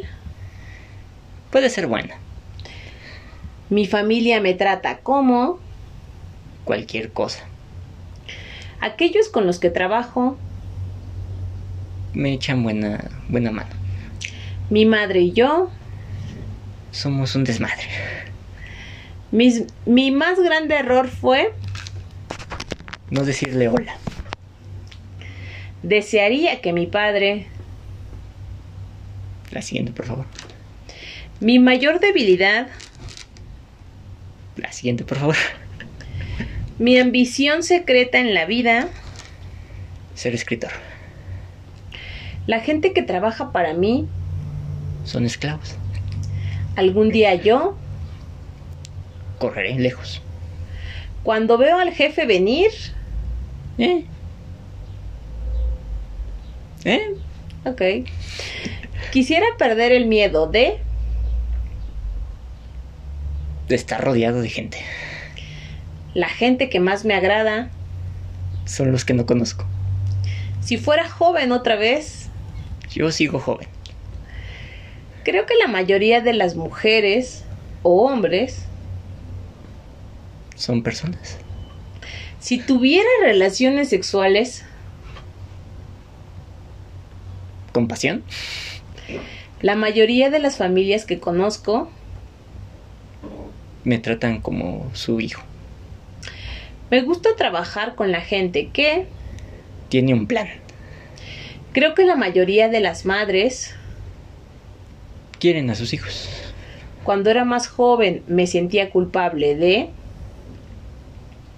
[1.51, 2.15] Puede ser buena.
[3.73, 5.59] Mi familia me trata como
[6.63, 7.43] Cualquier cosa.
[8.79, 10.37] aquellos con los que trabajo,
[12.13, 13.71] Me echan buena, buena mano.
[14.69, 15.69] mi madre y yo.
[16.91, 17.83] Somos un desmadre.
[19.31, 21.53] Mis- mi más grande error fue
[23.09, 23.95] No decirle hola.
[25.81, 27.47] desearía que mi padre.
[29.51, 30.25] La siguiente, por favor.
[31.39, 32.67] Mi mayor debilidad,
[34.57, 35.35] La siguiente, por favor.
[36.79, 38.87] mi ambición secreta en la vida,
[40.15, 40.71] Ser escritor.
[42.45, 44.07] la gente que trabaja para mí,
[45.05, 45.75] Son esclavos.
[46.75, 47.77] algún día yo,
[49.39, 50.21] Correré lejos.
[51.23, 52.69] cuando veo al jefe venir,
[53.77, 54.05] ¿Eh?
[56.85, 57.15] ¿Eh?
[57.65, 57.81] ok,
[59.11, 60.79] quisiera perder el miedo de
[63.73, 64.77] De estar rodeado de gente.
[66.13, 67.71] la gente que más me agrada.
[68.65, 69.65] Son los que no conozco.
[70.61, 72.29] Si fuera joven otra vez,
[72.91, 73.67] Yo sigo joven.
[75.23, 77.45] creo que la mayoría de las mujeres
[77.81, 78.65] o hombres,
[80.55, 81.39] Son personas.
[82.39, 84.63] si tuviera relaciones sexuales,
[87.71, 88.23] Con pasión.
[89.63, 91.89] la mayoría de las familias que conozco,
[93.83, 95.41] Me tratan como su hijo.
[96.89, 99.07] me gusta trabajar con la gente que
[99.89, 100.47] Tiene un plan.
[101.73, 103.75] creo que la mayoría de las madres,
[105.39, 106.29] Quieren a sus hijos.
[107.03, 109.89] cuando era más joven, me sentía culpable de...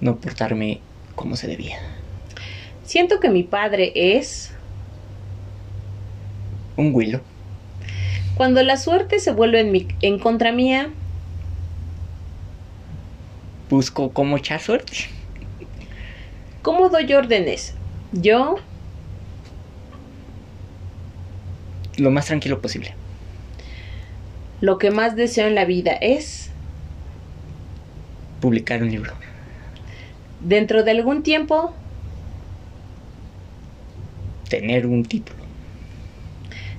[0.02, 0.80] No portarme
[1.16, 1.78] como se debía.
[2.84, 4.52] Siento que mi padre es...
[6.78, 7.22] Un huilo.
[8.36, 10.90] Cuando la suerte se vuelve en, mi- en contra mía,
[13.76, 14.94] Busco cómo echar suerte.
[16.62, 17.74] ¿Cómo doy órdenes?
[18.14, 18.56] Yo,
[21.98, 22.94] Lo más tranquilo posible.
[24.62, 26.52] lo que más deseo en la vida es,
[28.40, 29.12] Publicar un libro.
[30.40, 31.74] dentro de algún tiempo,
[34.50, 35.44] Tener un título.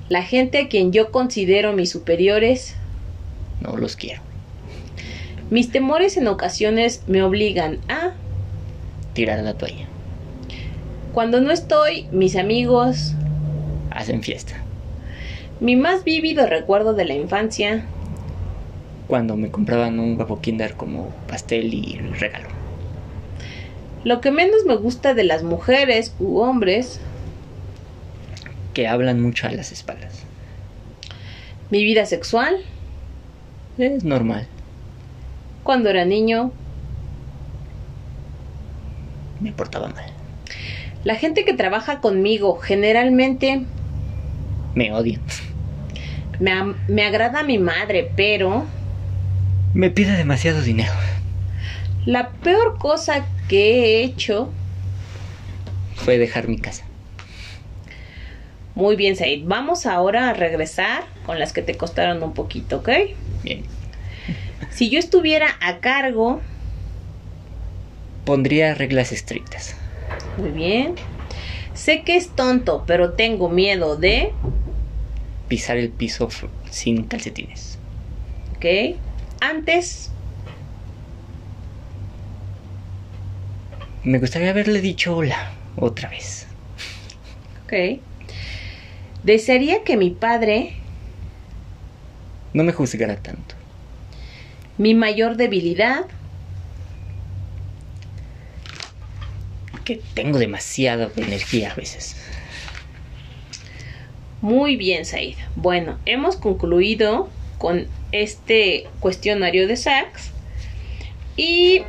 [0.09, 2.74] la gente a quien yo considero mis superiores,
[3.61, 4.22] No los quiero.
[5.51, 8.12] Mis temores en ocasiones me obligan a,
[9.12, 9.86] Tirar la toalla.
[11.14, 13.14] cuando no estoy, mis amigos,
[13.90, 14.55] Hacen fiesta.
[15.61, 17.84] mi más vívido recuerdo de la infancia,
[19.07, 22.49] Cuando me compraban un huevo kinder como pastel y regalo.
[24.05, 27.01] lo que menos me gusta de las mujeres u hombres,
[28.74, 30.24] Que hablan mucho a las espaldas.
[31.70, 32.57] mi vida sexual,
[33.78, 34.47] Es normal.
[35.66, 36.50] Cuando era niño,
[39.40, 40.04] Me portaba mal.
[41.04, 43.64] la gente que trabaja conmigo generalmente
[44.74, 45.20] Me odian.
[46.40, 48.64] me, me agrada mi madre, pero
[49.74, 50.92] Me pide demasiado dinero.
[52.06, 54.50] la peor cosa que he hecho,
[55.96, 56.84] Fue dejar mi casa.
[58.74, 62.88] muy bien Said, vamos ahora a regresar con las que te costaron un poquito, ¿ok?
[63.42, 63.64] Bien.
[64.70, 66.40] Si yo estuviera a cargo,
[68.24, 69.76] Pondría reglas estrictas.
[70.36, 70.94] muy bien,
[71.74, 74.32] sé que es tonto, pero tengo miedo de,
[75.48, 76.28] Pisar el piso
[76.70, 77.78] sin calcetines.
[78.57, 78.96] ¿ok?
[79.40, 80.11] Antes,
[84.02, 86.46] Me gustaría haberle dicho hola otra vez.
[87.64, 88.00] ¿ok?
[89.24, 90.74] Desearía que mi padre,
[92.52, 93.57] No me juzgara tanto.
[94.78, 96.06] Mi mayor debilidad,
[99.84, 102.16] Que tengo demasiada energía a veces.
[104.40, 105.36] Muy bien, Said.
[105.54, 110.30] Bueno, hemos concluido con este cuestionario de Sachs.
[111.36, 111.82] Y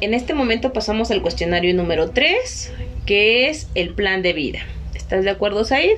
[0.00, 2.72] en este momento pasamos al cuestionario número 3,
[3.06, 4.60] que es el plan de vida.
[4.94, 5.96] ¿Estás de acuerdo, Said?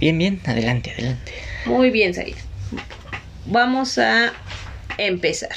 [0.00, 1.32] Bien, bien, adelante, adelante.
[1.66, 2.34] Muy bien, Said.
[3.46, 4.32] Vamos a
[4.98, 5.54] empezar.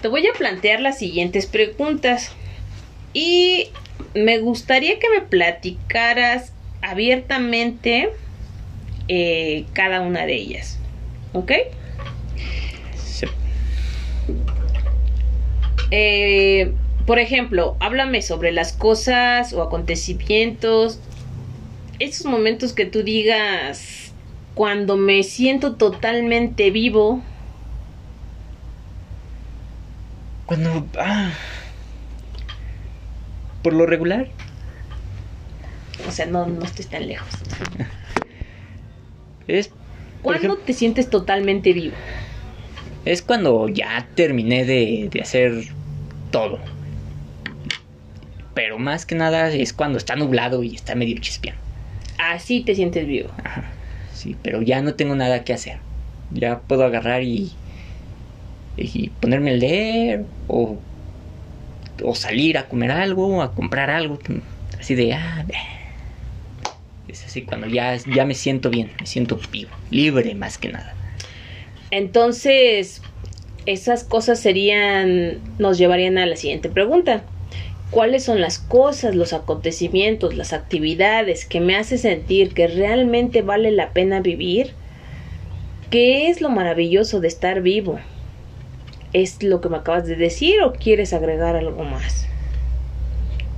[0.00, 2.32] Te voy a plantear las siguientes preguntas.
[3.14, 3.68] Y
[4.14, 8.10] me gustaría que me platicaras abiertamente
[9.08, 10.78] eh, cada una de ellas.
[11.32, 11.52] ¿Ok?
[15.94, 16.72] Eh,
[17.06, 21.00] por ejemplo, háblame sobre las cosas o acontecimientos,
[21.98, 24.12] esos momentos que tú digas
[24.54, 27.22] cuando me siento totalmente vivo.
[30.46, 30.86] Cuando...
[30.98, 31.32] ah,
[33.62, 34.28] por lo regular,
[36.08, 37.28] O sea, no, no estoy tan lejos.
[39.46, 39.70] es...
[40.22, 41.96] ¿Cuándo ejemplo, te sientes totalmente vivo?
[43.04, 45.64] es cuando ya terminé de, de hacer
[46.30, 46.58] todo.
[48.54, 51.60] Pero más que nada es cuando está nublado y está medio chispeando.
[52.18, 53.30] Así te sientes vivo.
[53.42, 53.64] Ajá,
[54.14, 55.78] sí, pero ya no tengo nada que hacer.
[56.30, 57.52] Ya puedo agarrar y,
[58.76, 60.78] y ponerme a leer o,
[62.02, 64.18] o salir a comer algo, a comprar algo.
[64.78, 65.44] Así de, ah,
[67.08, 70.94] es así cuando ya, ya me siento bien, me siento vivo, libre más que nada.
[71.90, 73.02] Entonces,
[73.66, 77.24] esas cosas serían, nos llevarían a la siguiente pregunta.
[77.90, 83.70] ¿Cuáles son las cosas, los acontecimientos, las actividades que me hace sentir que realmente vale
[83.70, 84.72] la pena vivir?
[85.90, 88.00] ¿Qué es lo maravilloso de estar vivo?
[89.12, 92.26] ¿Es lo que me acabas de decir o quieres agregar algo más?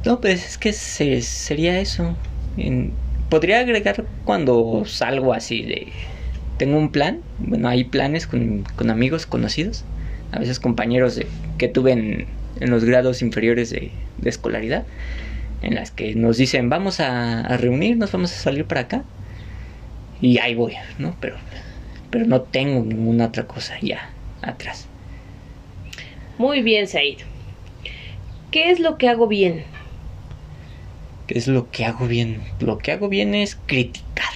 [0.04, 2.16] No, pues es que se- sería eso.
[3.28, 5.92] Podría agregar cuando salgo así de...
[6.58, 9.84] Tengo un plan, bueno, hay planes con, con amigos conocidos,
[10.30, 11.26] a veces compañeros de-
[11.58, 12.28] que tuve en,
[12.60, 14.84] en los grados inferiores de, de escolaridad,
[15.62, 19.04] en las que nos dicen, vamos a, a reunirnos, vamos a salir para acá,
[20.20, 21.16] y ahí voy, ¿no?
[21.20, 21.36] Pero,
[22.10, 24.10] pero no tengo ninguna otra cosa ya
[24.42, 24.86] atrás.
[26.38, 27.18] Muy bien, Said.
[28.50, 29.66] ¿Qué es lo que hago bien?
[31.26, 32.54] ¿Qué es lo que hago bien?
[32.58, 34.32] Lo que hago bien es criticar.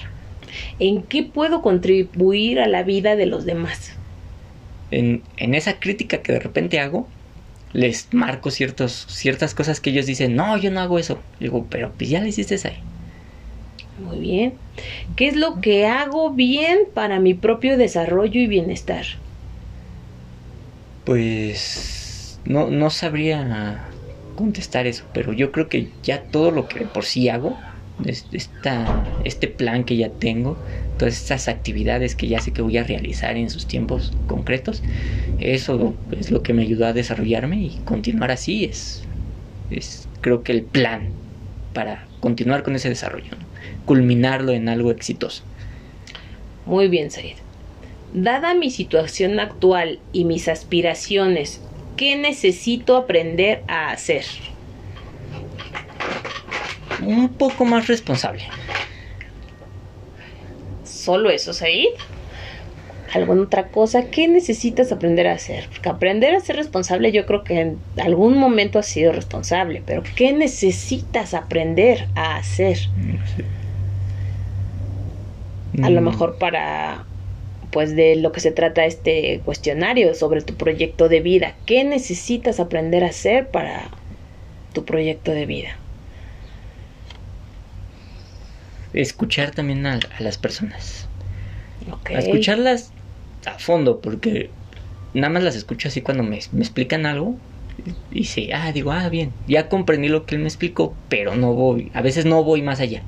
[0.78, 4.00] ¿En qué puedo contribuir a la vida de los demás?
[4.90, 7.14] en, en esa crítica que de repente hago,
[7.72, 11.26] les marco ciertos, ciertas cosas que ellos dicen, no, yo no hago eso.
[11.38, 12.84] Digo, pero pues ya lo hiciste ahí.
[13.96, 14.62] Muy bien.
[15.16, 19.04] ¿Qué es lo que hago bien para mi propio desarrollo y bienestar?
[21.08, 23.96] Pues no, no sabría
[24.34, 27.62] contestar eso, pero yo creo que ya todo lo que por sí hago,
[28.04, 30.60] esta, este plan que ya tengo,
[30.98, 34.82] todas estas actividades que ya sé que voy a realizar en sus tiempos concretos,
[35.38, 39.08] eso es lo que me ayudó a desarrollarme y continuar así es,
[39.70, 41.16] es creo que el plan
[41.72, 43.32] para continuar con ese desarrollo,
[43.86, 45.44] culminarlo en algo exitoso.
[46.64, 47.47] Muy bien, Said.
[48.14, 51.60] Dada mi situación actual y mis aspiraciones,
[51.96, 54.24] ¿qué necesito aprender a hacer?
[57.02, 58.44] Un poco más responsable.
[60.84, 61.94] ¿Solo eso, Said?
[63.12, 64.10] ¿Alguna otra cosa?
[64.10, 65.68] ¿Qué necesitas aprender a hacer?
[65.68, 70.02] Porque aprender a ser responsable yo creo que en algún momento has sido responsable, pero
[70.16, 72.78] ¿qué necesitas aprender a hacer?
[75.82, 76.04] A lo mm.
[76.04, 77.06] mejor para
[77.70, 81.54] pues de lo que se trata este cuestionario sobre tu proyecto de vida.
[81.66, 83.90] ¿Qué necesitas aprender a hacer para
[84.72, 85.76] tu proyecto de vida?
[88.94, 91.08] Escuchar también a, las personas.
[92.10, 92.90] escucharlas
[93.44, 94.50] a fondo, porque
[95.12, 97.36] nada más las escucho así cuando me, explican algo.
[98.10, 101.52] Y sí, ah, digo, ah, bien, ya comprendí lo que él me explicó, pero no
[101.52, 103.02] voy, a veces no voy más allá.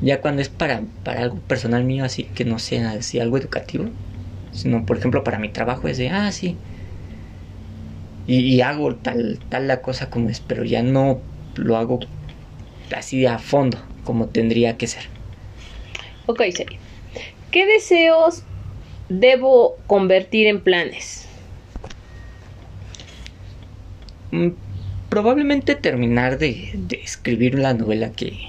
[0.00, 3.86] Ya cuando es para, para algo personal mío, así que no sea así algo educativo,
[4.52, 6.56] sino por ejemplo para mi trabajo es de, ah, sí,
[8.30, 11.22] y, hago tal, tal la cosa como es, pero ya no
[11.56, 12.00] lo hago
[12.94, 15.04] así a fondo como tendría que ser.
[16.26, 16.76] Ok, Seri.
[17.50, 18.42] ¿Qué deseos
[19.08, 21.26] debo convertir en planes?
[24.30, 24.50] Mm,
[25.08, 28.40] probablemente terminar de, de escribir la novela que,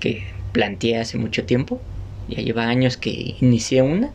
[0.00, 1.80] que planteé hace mucho tiempo.
[2.28, 4.10] Ya lleva años que inicié una.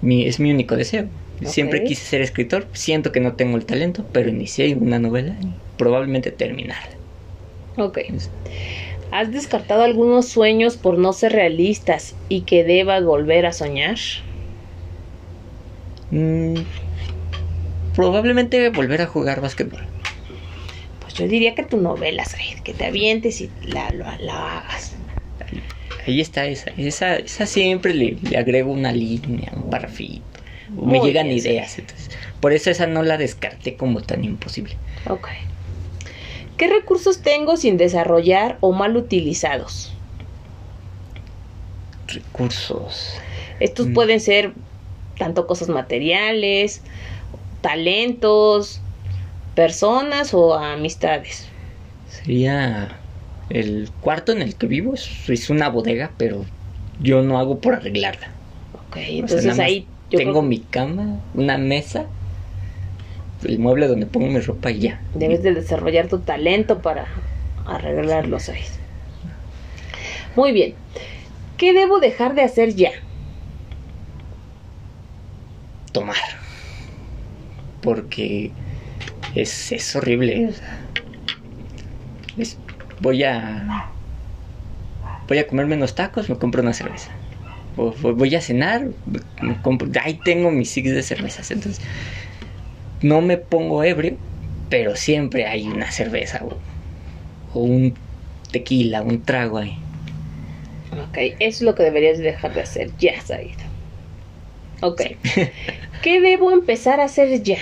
[0.00, 1.06] Mi, es mi único deseo.
[1.44, 2.66] Siempre quise ser escritor.
[2.72, 6.96] Siento que no tengo el talento, pero inicié una novela y probablemente terminarla.
[7.76, 7.98] Ok.
[9.10, 13.98] ¿Has descartado algunos sueños por no ser realistas y que debas volver a soñar?
[16.10, 16.54] Mm,
[17.94, 19.82] probablemente volver a jugar básquetbol.
[21.00, 24.94] Pues yo diría que tu novela, Said, que te avientes y la, la hagas
[26.06, 26.70] ahí está esa.
[26.76, 30.22] Esa, esa siempre le, agrego una línea, un parrafito.
[30.70, 31.78] me llegan ideas.
[31.78, 34.76] Entonces, por eso esa no la descarté como tan imposible.
[35.08, 35.28] Ok.
[36.56, 39.92] ¿Qué recursos tengo sin desarrollar o mal utilizados?
[42.06, 43.14] Recursos.
[43.58, 43.94] Estos mm.
[43.94, 44.52] pueden ser
[45.18, 46.82] tanto cosas materiales,
[47.60, 48.80] talentos,
[49.54, 51.46] personas o amistades.
[52.08, 52.98] Sería
[53.52, 56.46] el cuarto en el que vivo es, una bodega, pero
[57.00, 58.28] yo no hago por arreglarla.
[58.88, 62.06] Ok, entonces ahí tengo mi cama, una mesa,
[63.44, 65.02] el mueble donde pongo mi ropa y ya.
[65.14, 67.06] Debes de desarrollar tu talento para
[67.66, 68.62] arreglarlos ahí.
[70.34, 70.74] Muy bien.
[71.58, 72.92] ¿Qué debo dejar de hacer ya?
[75.92, 76.16] Tomar.
[77.82, 78.50] Porque
[79.34, 80.44] es, es horrible.
[80.44, 80.62] Es
[83.02, 83.88] voy a
[85.28, 87.10] voy a comer menos tacos, me compro una cerveza.
[87.76, 88.86] voy a cenar,
[89.42, 91.50] me compro, ahí tengo mis six de cervezas.
[91.50, 91.84] Entonces,
[93.02, 94.16] no me pongo ebrio,
[94.68, 96.44] pero siempre hay una cerveza
[97.54, 97.94] o, un
[98.50, 99.76] tequila, un trago ahí.
[100.92, 103.56] Ok, eso es lo que deberías dejar de hacer ya, Said.
[104.82, 105.02] Ok.
[106.02, 107.58] ¿Qué debo empezar a hacer ya?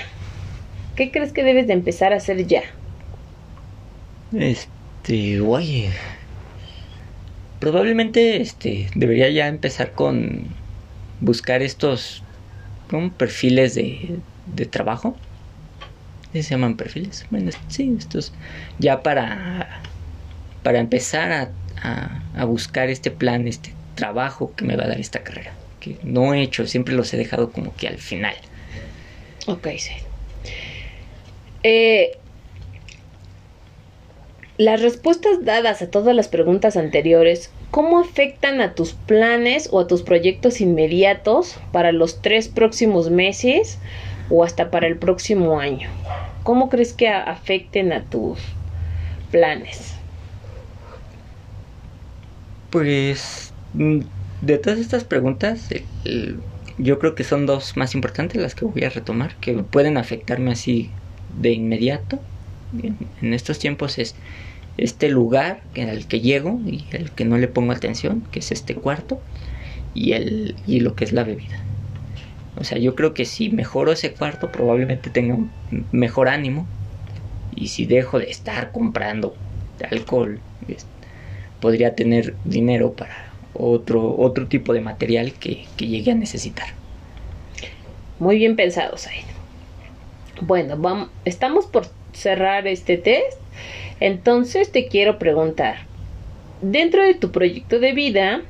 [0.96, 2.62] ¿Qué crees que debes de empezar a hacer ya?
[4.32, 4.79] Este
[5.10, 5.90] este, oye.
[7.58, 10.46] Probablemente este debería ya empezar con
[11.20, 12.22] buscar estos
[13.18, 15.16] perfiles de, de trabajo.
[16.32, 17.26] ¿Se llaman perfiles?
[17.30, 18.32] Bueno, sí, estos
[18.78, 19.82] ya para
[20.62, 21.50] para empezar a,
[21.82, 25.52] a, a, buscar este plan, este trabajo que me va a dar esta carrera.
[25.80, 28.36] Que no he hecho, siempre los he dejado como que al final.
[29.46, 29.92] Ok, sí.
[31.62, 32.19] Eh,
[34.60, 39.86] las respuestas dadas a todas las preguntas anteriores, ¿cómo afectan a tus planes o a
[39.86, 43.78] tus proyectos inmediatos para los tres próximos meses
[44.28, 45.88] o hasta para el próximo año?
[46.42, 48.38] ¿Cómo crees que afecten a tus
[49.30, 49.94] planes?
[52.68, 54.00] Pues mm,
[54.42, 55.70] de todas estas preguntas,
[56.76, 60.52] yo creo que son dos más importantes las que voy a retomar, que pueden afectarme
[60.52, 60.90] así
[61.40, 62.18] de inmediato
[63.20, 64.14] en estos tiempos es
[64.80, 68.74] este lugar al que llego y el que no le pongo atención, que es este
[68.74, 69.20] cuarto,
[69.94, 71.66] y, el, y lo que es la bebida.
[72.56, 75.52] O sea, yo creo que si mejoro ese cuarto, probablemente tenga un
[75.92, 76.68] mejor ánimo
[77.56, 79.34] Y si dejo de estar comprando
[79.90, 80.42] alcohol,
[81.60, 86.68] podría tener dinero para otro, otro tipo de material que, que llegue a necesitar.
[88.18, 89.24] Muy bien pensado, Said.
[90.40, 93.39] Bueno, vamos, estamos por cerrar este test.
[94.00, 95.88] Entonces te quiero preguntar,
[96.60, 98.42] dentro de tu proyecto de vida,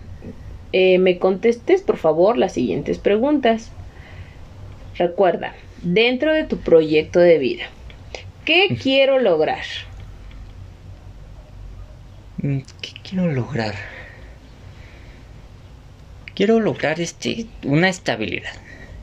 [0.72, 3.76] eh, me contestes por favor las siguientes preguntas.
[4.94, 7.64] Recuerda, dentro de tu proyecto de vida,
[8.44, 9.64] ¿qué quiero lograr?
[12.36, 13.74] Mm, ¿Qué quiero lograr?
[16.34, 18.52] Quiero lograr este una estabilidad.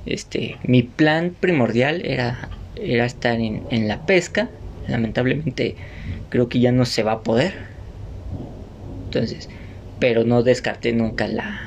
[0.06, 4.56] Este, mi plan primordial era, era estar en, en la pesca.
[4.88, 5.76] Lamentablemente
[6.30, 7.54] creo que ya no se va a poder.
[9.06, 9.50] Entonces,
[10.00, 11.60] pero no descarté nunca la,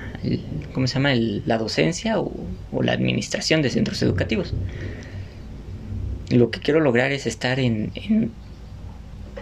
[0.72, 1.14] ¿cómo se llama?
[1.14, 2.30] La docencia o,
[2.82, 4.54] la administración de centros educativos.
[6.30, 8.30] Lo que quiero lograr es estar en, en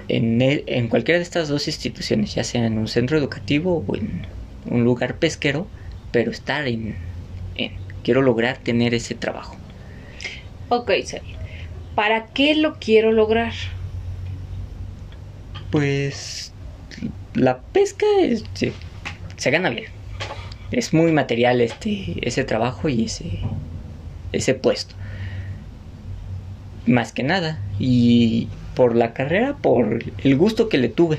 [0.08, 4.26] en, cualquiera de estas dos instituciones, ya sea en un centro educativo o en
[4.70, 5.66] un lugar pesquero,
[6.12, 6.96] pero estar en,
[8.02, 9.56] quiero lograr tener ese trabajo.
[10.70, 11.37] Ok, Said.
[11.98, 13.52] ¿Para qué lo quiero lograr?
[15.72, 16.52] Pues
[17.34, 19.86] la pesca es- se, gana bien.
[20.70, 23.40] Es muy material este ese trabajo y ese
[24.30, 24.94] ese puesto.
[26.86, 28.46] Más que nada y
[28.76, 31.18] por la carrera, por el gusto que le tuve.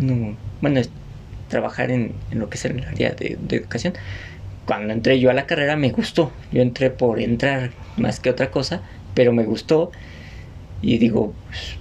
[0.00, 0.90] No, bueno, es
[1.48, 3.94] trabajar en, lo que es el área de educación.
[4.66, 6.32] Cuando entré yo a la carrera me gustó.
[6.50, 8.82] Yo entré por entrar más que otra cosa,
[9.14, 9.92] pero me gustó
[10.80, 11.80] y digo, pues,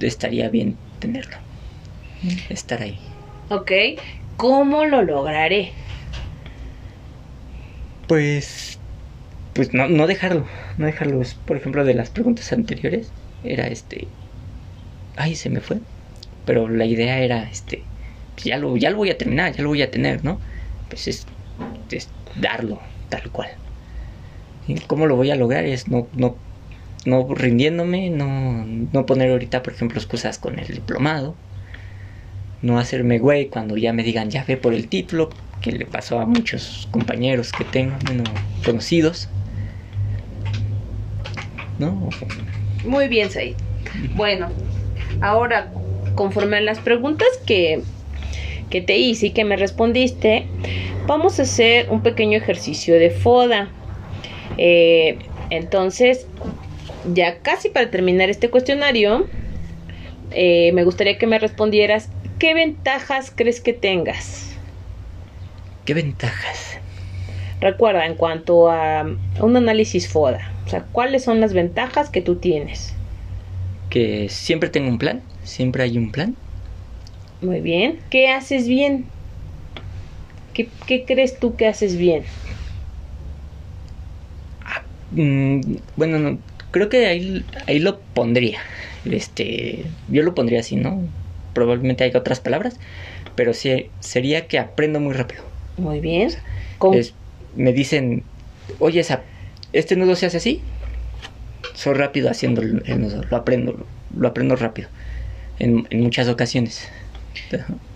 [0.00, 1.36] estaría bien tenerlo.
[2.48, 2.98] Estar ahí.
[3.48, 3.70] Ok,
[4.36, 5.72] ¿cómo lo lograré?
[8.06, 8.80] Pues,
[9.52, 10.46] pues no, no dejarlo,
[10.76, 11.22] no dejarlo.
[11.44, 14.16] Por ejemplo, de las preguntas anteriores, era este,
[15.16, 15.86] ay, se me fue.
[16.44, 17.90] Pero la idea era, este,
[18.34, 20.40] pues ya lo, ya lo voy a terminar, ya lo voy a tener, ¿no?
[20.88, 21.26] Pues es,
[21.90, 23.48] es darlo tal cual.
[24.66, 25.64] ¿Y ¿Cómo lo voy a lograr?
[25.64, 26.45] Es no, no,
[27.06, 31.34] no rindiéndome, no, no poner ahorita, por ejemplo, excusas con el diplomado.
[32.62, 35.30] No hacerme güey cuando ya me digan, ya ve por el título,
[35.60, 38.24] que le pasó a muchos compañeros que tengo, bueno,
[38.64, 39.28] conocidos.
[41.78, 42.08] ¿No?
[42.84, 43.56] Muy bien, Said.
[44.14, 44.48] Bueno,
[45.20, 45.72] ahora,
[46.14, 47.82] conforme a las preguntas que,
[48.70, 50.46] que te hice y que me respondiste,
[51.06, 53.68] vamos a hacer un pequeño ejercicio de FODA.
[54.58, 55.18] Eh,
[55.50, 56.26] entonces,
[57.12, 59.26] ya casi para terminar este cuestionario,
[60.32, 64.56] eh, me gustaría que me respondieras qué ventajas crees que tengas.
[65.84, 66.78] ¿Qué ventajas?
[67.60, 69.06] Recuerda, en cuanto a
[69.40, 72.92] un análisis FODA, o sea, ¿cuáles son las ventajas que tú tienes?
[73.88, 76.36] Que siempre tengo un plan, siempre hay un plan.
[77.40, 78.00] Muy bien.
[78.10, 79.06] ¿Qué haces bien?
[80.54, 82.24] ¿Qué, qué crees tú que haces bien?
[85.12, 86.38] Mm, bueno, no,
[86.76, 88.58] creo que ahí, ahí lo pondría.
[89.06, 91.00] Este, yo lo pondría así, ¿no?
[91.54, 92.78] Probablemente hay otras palabras,
[93.34, 95.42] pero sí sería que aprendo muy rápido.
[95.78, 96.30] Muy bien.
[96.92, 97.14] Es-
[97.56, 98.22] me dicen,
[98.78, 99.22] oye, esa,
[99.72, 100.60] este nudo se hace así.
[101.74, 103.86] Soy rápido haciendo el, el nudo, lo aprendo, lo,
[104.20, 104.88] lo aprendo rápido.
[105.58, 106.88] En, en muchas ocasiones.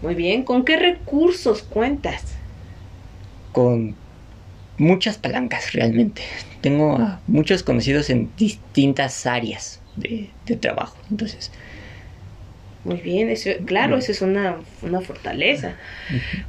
[0.00, 0.42] Muy bien.
[0.44, 2.22] ¿Con qué recursos cuentas?
[3.52, 3.94] Con
[4.80, 6.22] muchas palancas realmente.
[6.60, 10.98] Tengo a muchos conocidos en distintas áreas de, de trabajo.
[11.10, 11.52] Entonces,
[12.84, 13.28] Muy bien.
[13.30, 15.78] Eso, claro, eso es una, una fortaleza.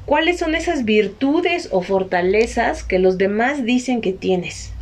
[0.06, 4.78] ¿Cuáles son esas virtudes o fortalezas que los demás dicen que tienes?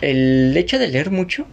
[0.00, 1.52] el hecho de leer mucho,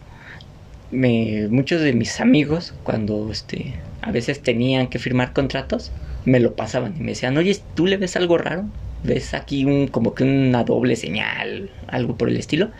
[0.90, 5.94] me, muchos de mis amigos, cuando este, a veces tenían que firmar contratos,
[6.24, 8.72] me lo pasaban y me decían, oye, ¿tú le ves algo raro?
[9.04, 12.70] ¿Ves aquí un, como que una doble señal, algo por el estilo?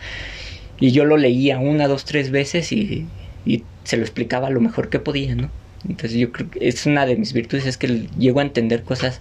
[0.79, 3.07] Y yo lo leía una, dos, tres veces y,
[3.45, 5.49] y se lo explicaba lo mejor que podía, ¿no?
[5.87, 9.19] Entonces yo creo que es una de mis virtudes, es que llego a entender cosas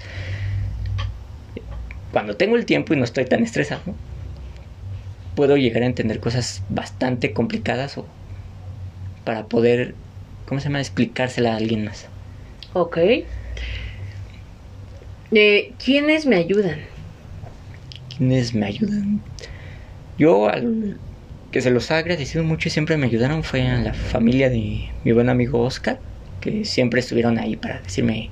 [2.12, 3.82] cuando tengo el tiempo y no estoy tan estresado,
[5.34, 8.06] puedo llegar a entender cosas bastante complicadas o
[9.24, 9.94] para poder,
[10.46, 12.06] ¿cómo se llama?, explicársela a alguien más.
[12.72, 12.98] Ok.
[15.30, 16.80] Eh, ¿Quiénes me ayudan?
[18.16, 19.20] ¿Quiénes me ayudan?
[20.16, 21.00] Yo al
[21.50, 24.90] que se los ha agradecido mucho y siempre me ayudaron fue a la familia de
[25.04, 26.00] mi buen amigo Oscar,
[26.40, 28.30] que siempre estuvieron ahí para decirme,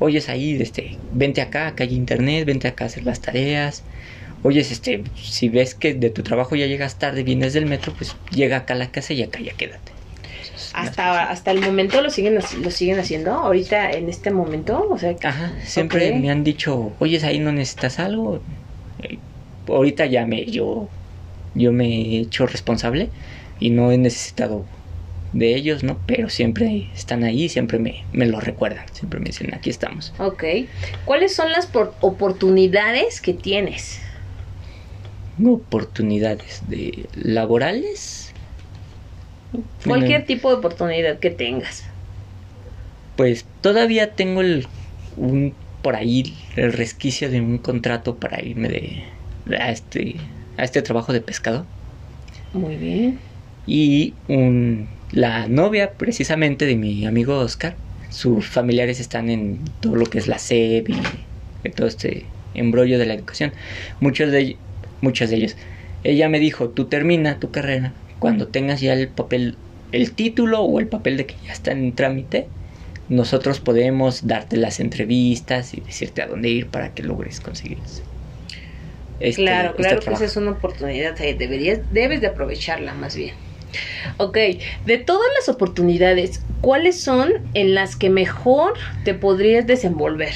[0.00, 3.84] oyes ahí, este, vente acá, acá hay internet, vente acá a hacer las tareas.
[4.42, 8.16] Oyes, este, si ves que de tu trabajo ya llegas tarde, vienes del metro, pues
[8.30, 9.92] llega acá a la casa y acá ya quédate.
[10.72, 15.14] Hasta, hasta el momento lo siguen lo siguen haciendo ahorita en este momento o sea
[15.22, 18.40] ajá siempre me han dicho oye ahí no necesitas algo
[19.02, 19.18] eh,
[19.68, 20.88] ahorita ya me yo
[21.54, 23.10] yo me he hecho responsable
[23.60, 24.64] y no he necesitado
[25.32, 25.98] de ellos, ¿no?
[26.06, 30.12] Pero siempre están ahí, siempre me, me lo recuerdan, siempre me dicen, aquí estamos.
[30.18, 30.44] Ok.
[31.04, 31.68] ¿Cuáles son las
[32.00, 34.00] oportunidades que tienes?
[35.42, 38.21] Oportunidades de laborales.
[39.84, 41.84] Cualquier tipo de oportunidad que tengas.
[43.16, 44.66] Pues todavía tengo el,
[45.16, 49.04] un, por ahí el resquicio de un contrato para irme de,
[49.58, 50.16] a este
[50.56, 51.66] a este trabajo de pescado.
[52.52, 53.18] Muy bien.
[53.66, 57.76] Y un, la novia precisamente de mi amigo Oscar,
[58.10, 63.06] sus familiares están en todo lo que es la SEP y todo este embrollo de
[63.06, 63.52] la educación.
[64.00, 64.56] Muchos de,
[65.00, 65.56] muchos de ellos.
[66.04, 67.92] Ella me dijo, tú termina tu carrera
[68.22, 69.56] cuando tengas ya el papel,
[69.90, 72.46] el título o el papel de que ya está en trámite.
[73.08, 77.78] Nosotros podemos darte las entrevistas y decirte a dónde ir para que logres conseguir
[79.18, 83.34] este, claro, claro que esa es una oportunidad, deberías, debes de aprovecharla más bien.
[84.18, 84.36] Ok,
[84.86, 90.34] de todas las oportunidades, ¿cuáles son en las que mejor te podrías desenvolver?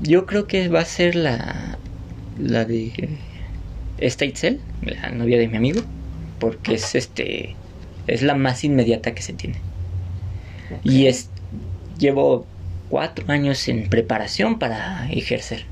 [0.00, 1.78] Yo creo que va a ser la,
[2.38, 3.10] la de
[3.98, 5.82] esta Itzel, la novia de mi amigo,
[6.38, 7.56] porque es este
[8.06, 9.56] es la más inmediata que se tiene.
[10.82, 11.30] Y es
[11.98, 12.46] llevo
[12.88, 15.64] cuatro años en preparación para ejercer.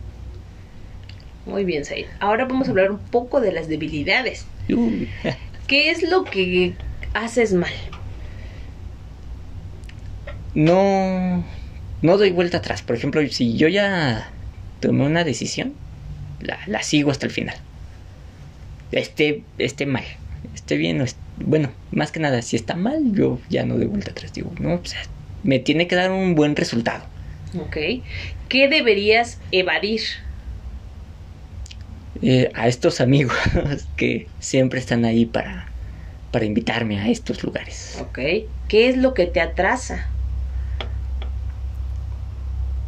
[1.47, 2.07] Muy bien, Said.
[2.19, 4.47] Ahora vamos a hablar un poco de las debilidades.
[5.67, 6.75] ¿Qué es lo que
[7.15, 7.73] haces mal?
[10.55, 11.45] No,
[12.03, 12.83] no doy vuelta atrás.
[12.83, 14.31] Por ejemplo, si yo ya
[14.81, 15.75] tomé una decisión,
[16.41, 17.57] la, sigo hasta el final.
[18.93, 20.05] Esté, esté mal,
[20.67, 21.05] esté bien o
[21.37, 24.33] bueno, más que nada, si está mal, yo ya no doy vuelta atrás.
[24.33, 24.81] Digo, no,
[25.45, 27.05] me tiene que dar un buen resultado.
[27.57, 27.77] Ok.
[28.49, 30.01] ¿Qué deberías evadir?
[32.21, 33.37] Eh, a estos amigos
[33.97, 35.69] que siempre están ahí para,
[36.33, 37.99] para invitarme a estos lugares.
[38.01, 38.19] Ok.
[38.67, 40.09] ¿Qué es lo que te atrasa?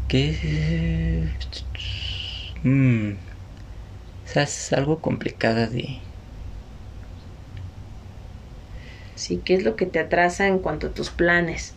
[0.08, 1.28] ¿Qué?
[2.64, 3.12] Mm.
[4.34, 6.07] es algo complicada de...
[9.18, 11.74] Sí, ¿qué es lo que te atrasa en cuanto a tus planes?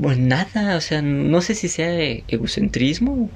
[0.00, 1.90] Pues nada, o sea, no sé si sea
[2.28, 3.28] egocentrismo,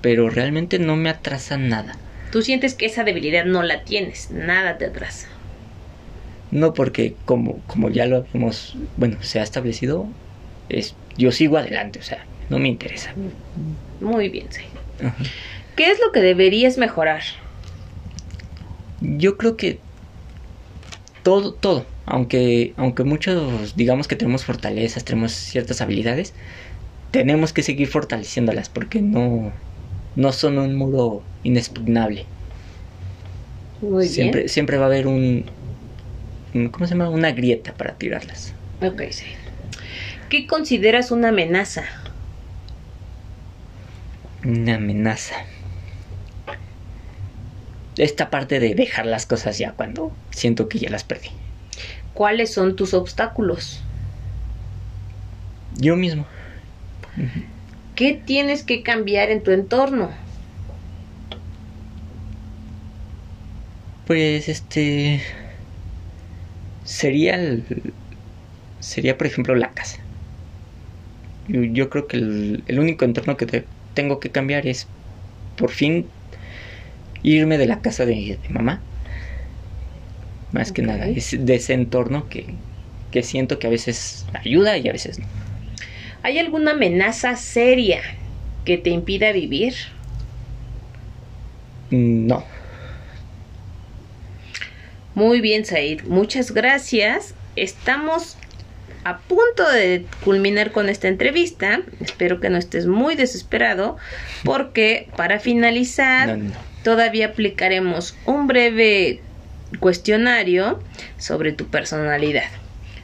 [0.00, 1.98] pero realmente no me atrasa nada.
[2.30, 5.26] Tú sientes que esa debilidad no la tienes, nada te atrasa.
[6.52, 10.14] No, porque como, como ya lo hemos, bueno, se ha establecido,
[10.68, 13.12] es, yo sigo adelante, o sea, no me interesa.
[13.98, 14.62] Muy bien, sí.
[15.76, 17.22] ¿Qué es lo que deberías mejorar?
[19.00, 19.80] Yo creo que
[21.22, 26.34] todo, todo aunque, aunque muchos digamos que tenemos fortalezas, tenemos ciertas habilidades,
[27.12, 29.52] tenemos que seguir fortaleciéndolas porque no,
[30.16, 32.26] no son un muro inexpugnable.
[34.02, 35.44] siempre, siempre va a haber un,
[36.72, 37.08] ¿cómo se llama?
[37.08, 38.54] Una grieta para tirarlas.
[38.82, 39.26] Ok, sí.
[40.28, 41.84] ¿Qué consideras una amenaza?
[44.44, 45.36] Una amenaza.
[48.00, 51.28] Esta parte de dejar las cosas ya cuando siento que ya las perdí.
[52.14, 53.82] ¿Cuáles son tus obstáculos?
[55.76, 56.24] Yo mismo.
[57.96, 60.08] ¿Qué tienes que cambiar en tu entorno?
[64.06, 65.20] Pues este
[66.84, 67.92] sería el,
[68.78, 69.98] sería por ejemplo la casa.
[71.48, 74.86] Yo, creo que el, único entorno que tengo que cambiar es
[75.58, 76.06] por fin
[77.22, 78.80] irme de la casa de mamá
[80.52, 82.46] más que nada, es de ese entorno que,
[83.10, 85.26] que siento que a veces ayuda y a veces no.
[86.22, 88.00] ¿Hay alguna amenaza seria
[88.64, 89.74] que te impida vivir?
[91.90, 92.44] No.
[95.14, 96.02] Muy bien, Said.
[96.02, 97.34] Muchas gracias.
[97.56, 98.36] Estamos
[99.04, 101.80] a punto de culminar con esta entrevista.
[102.00, 103.96] Espero que no estés muy desesperado
[104.44, 106.38] porque para finalizar
[106.82, 109.20] todavía aplicaremos un breve
[109.78, 110.80] cuestionario
[111.18, 112.48] sobre tu personalidad.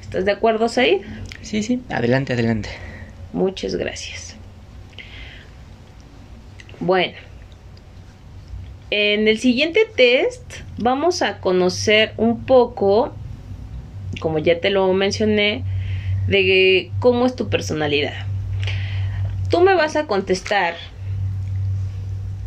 [0.00, 1.02] ¿Estás de acuerdo, Said?
[1.42, 2.70] Sí, sí, adelante, adelante.
[3.32, 4.36] Muchas gracias.
[6.80, 7.14] Bueno,
[8.90, 13.14] en el siguiente test vamos a conocer un poco,
[14.20, 15.64] como ya te lo mencioné,
[16.28, 18.26] de cómo es tu personalidad.
[19.50, 20.74] Tú me vas a contestar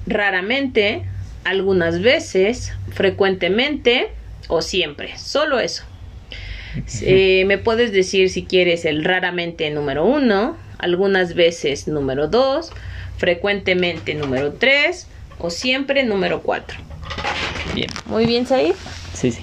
[0.05, 1.03] raramente
[1.43, 4.09] algunas veces, frecuentemente
[4.47, 5.17] o siempre.
[5.17, 5.83] Solo eso.
[7.01, 12.71] Eh, me puedes decir si quieres el raramente número uno, algunas veces número dos,
[13.17, 15.07] frecuentemente número tres
[15.39, 16.77] o siempre número cuatro.
[17.73, 17.89] Bien.
[18.05, 18.75] Muy bien, Said.
[19.13, 19.41] Sí, sí.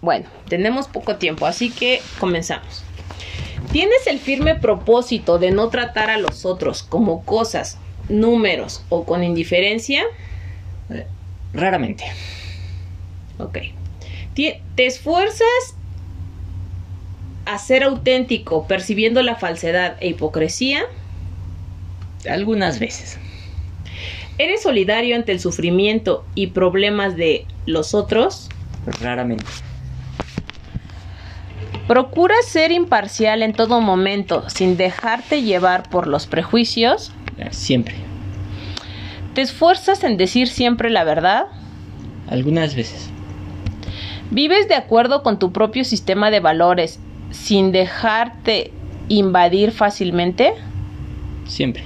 [0.00, 2.84] Bueno, tenemos poco tiempo, así que comenzamos.
[3.72, 7.78] ¿Tienes el firme propósito de no tratar a los otros como cosas,
[8.08, 10.02] números o con indiferencia?
[10.90, 11.06] Eh,
[11.52, 12.04] raramente.
[13.38, 13.58] Ok.
[14.34, 15.76] ¿Te esfuerzas
[17.46, 20.82] a ser auténtico percibiendo la falsedad e hipocresía?
[22.28, 23.18] Algunas veces.
[24.38, 28.50] ¿Eres solidario ante el sufrimiento y problemas de los otros?
[29.00, 29.46] Raramente.
[31.86, 37.12] ¿Procuras ser imparcial en todo momento sin dejarte llevar por los prejuicios?
[37.38, 37.94] Eh, siempre.
[39.34, 41.46] ¿Te esfuerzas en decir siempre la verdad?
[42.28, 43.10] Algunas veces.
[44.30, 46.98] ¿Vives de acuerdo con tu propio sistema de valores
[47.30, 48.72] sin dejarte
[49.08, 50.54] invadir fácilmente?
[51.46, 51.82] Siempre.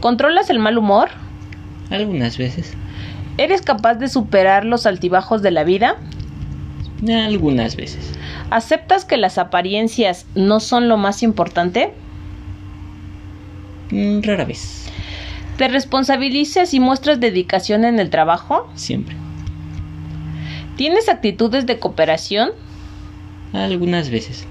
[0.00, 1.08] ¿Controlas el mal humor?
[1.90, 2.74] Algunas veces.
[3.38, 5.96] ¿Eres capaz de superar los altibajos de la vida?
[7.08, 8.12] Algunas veces.
[8.50, 11.92] ¿Aceptas que las apariencias no son lo más importante?
[13.90, 14.86] Mm, rara vez.
[15.56, 18.70] ¿Te responsabilizas y muestras dedicación en el trabajo?
[18.74, 19.16] Siempre.
[20.76, 22.50] ¿Tienes actitudes de cooperación?
[23.52, 24.46] Algunas veces.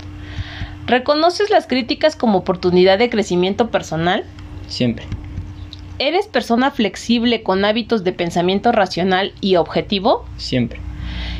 [0.85, 4.25] ¿Reconoces las críticas como oportunidad de crecimiento personal?
[4.67, 5.05] Siempre.
[5.99, 10.25] ¿Eres persona flexible con hábitos de pensamiento racional y objetivo?
[10.37, 10.79] Siempre.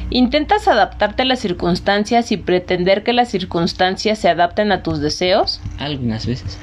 [0.10, 5.60] ¿Intentas adaptarte a las circunstancias y pretender que las circunstancias se adapten a tus deseos?
[5.80, 6.58] Algunas veces.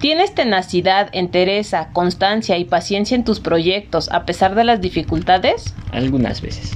[0.00, 5.74] ¿Tienes tenacidad, entereza, constancia y paciencia en tus proyectos a pesar de las dificultades?
[5.92, 6.72] Algunas veces.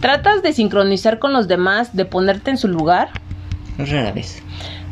[0.00, 3.08] ¿Tratas de sincronizar con los demás, de ponerte en su lugar?
[3.78, 4.42] Rara vez.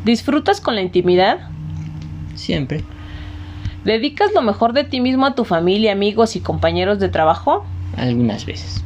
[0.03, 1.49] ¿Disfrutas con la intimidad?
[2.35, 2.83] Siempre.
[3.83, 7.65] ¿Dedicas lo mejor de ti mismo a tu familia, amigos y compañeros de trabajo?
[7.95, 8.83] Algunas veces.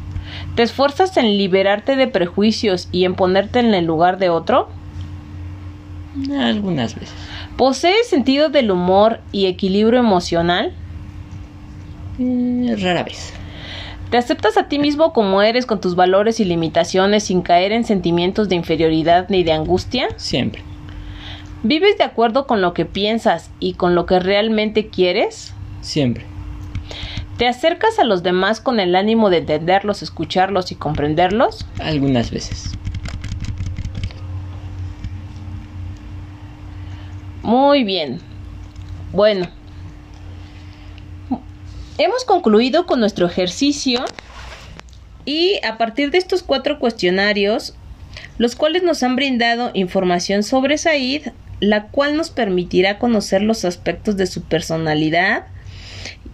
[0.55, 4.69] ¿Te esfuerzas en liberarte de prejuicios y en ponerte en el lugar de otro?
[6.39, 7.15] Algunas veces.
[7.61, 10.73] ¿Posees sentido del humor y equilibrio emocional?
[12.17, 13.33] Eh, rara vez.
[14.09, 17.83] ¿Te aceptas a ti mismo como eres con tus valores y limitaciones sin caer en
[17.83, 20.07] sentimientos de inferioridad ni de angustia?
[20.15, 20.63] Siempre.
[21.61, 25.53] ¿Vives de acuerdo con lo que piensas y con lo que realmente quieres?
[25.81, 26.25] Siempre.
[27.37, 31.67] ¿Te acercas a los demás con el ánimo de entenderlos, escucharlos y comprenderlos?
[31.79, 32.71] Algunas veces.
[37.43, 38.19] Muy bien.
[39.11, 39.47] Bueno,
[41.97, 44.05] hemos concluido con nuestro ejercicio
[45.25, 47.75] y a partir de estos cuatro cuestionarios,
[48.37, 51.29] los cuales nos han brindado información sobre Said,
[51.59, 55.45] la cual nos permitirá conocer los aspectos de su personalidad,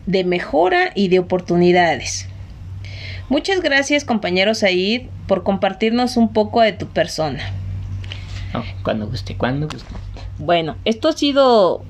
[0.05, 2.27] de mejora y de oportunidades.
[3.29, 7.43] Muchas gracias compañero Said por compartirnos un poco de tu persona.
[8.83, 10.06] Cuando guste, cuando guste.
[10.39, 11.83] Bueno, esto ha sido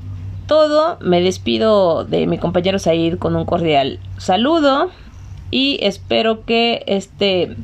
[0.47, 0.97] todo.
[1.01, 4.89] Me despido de mi compañero Said con un cordial saludo
[5.51, 7.55] y espero que este,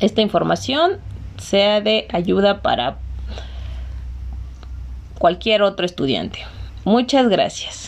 [0.00, 0.98] esta información
[1.38, 2.98] sea de ayuda para
[5.18, 6.40] cualquier otro estudiante.
[6.84, 7.85] Muchas gracias.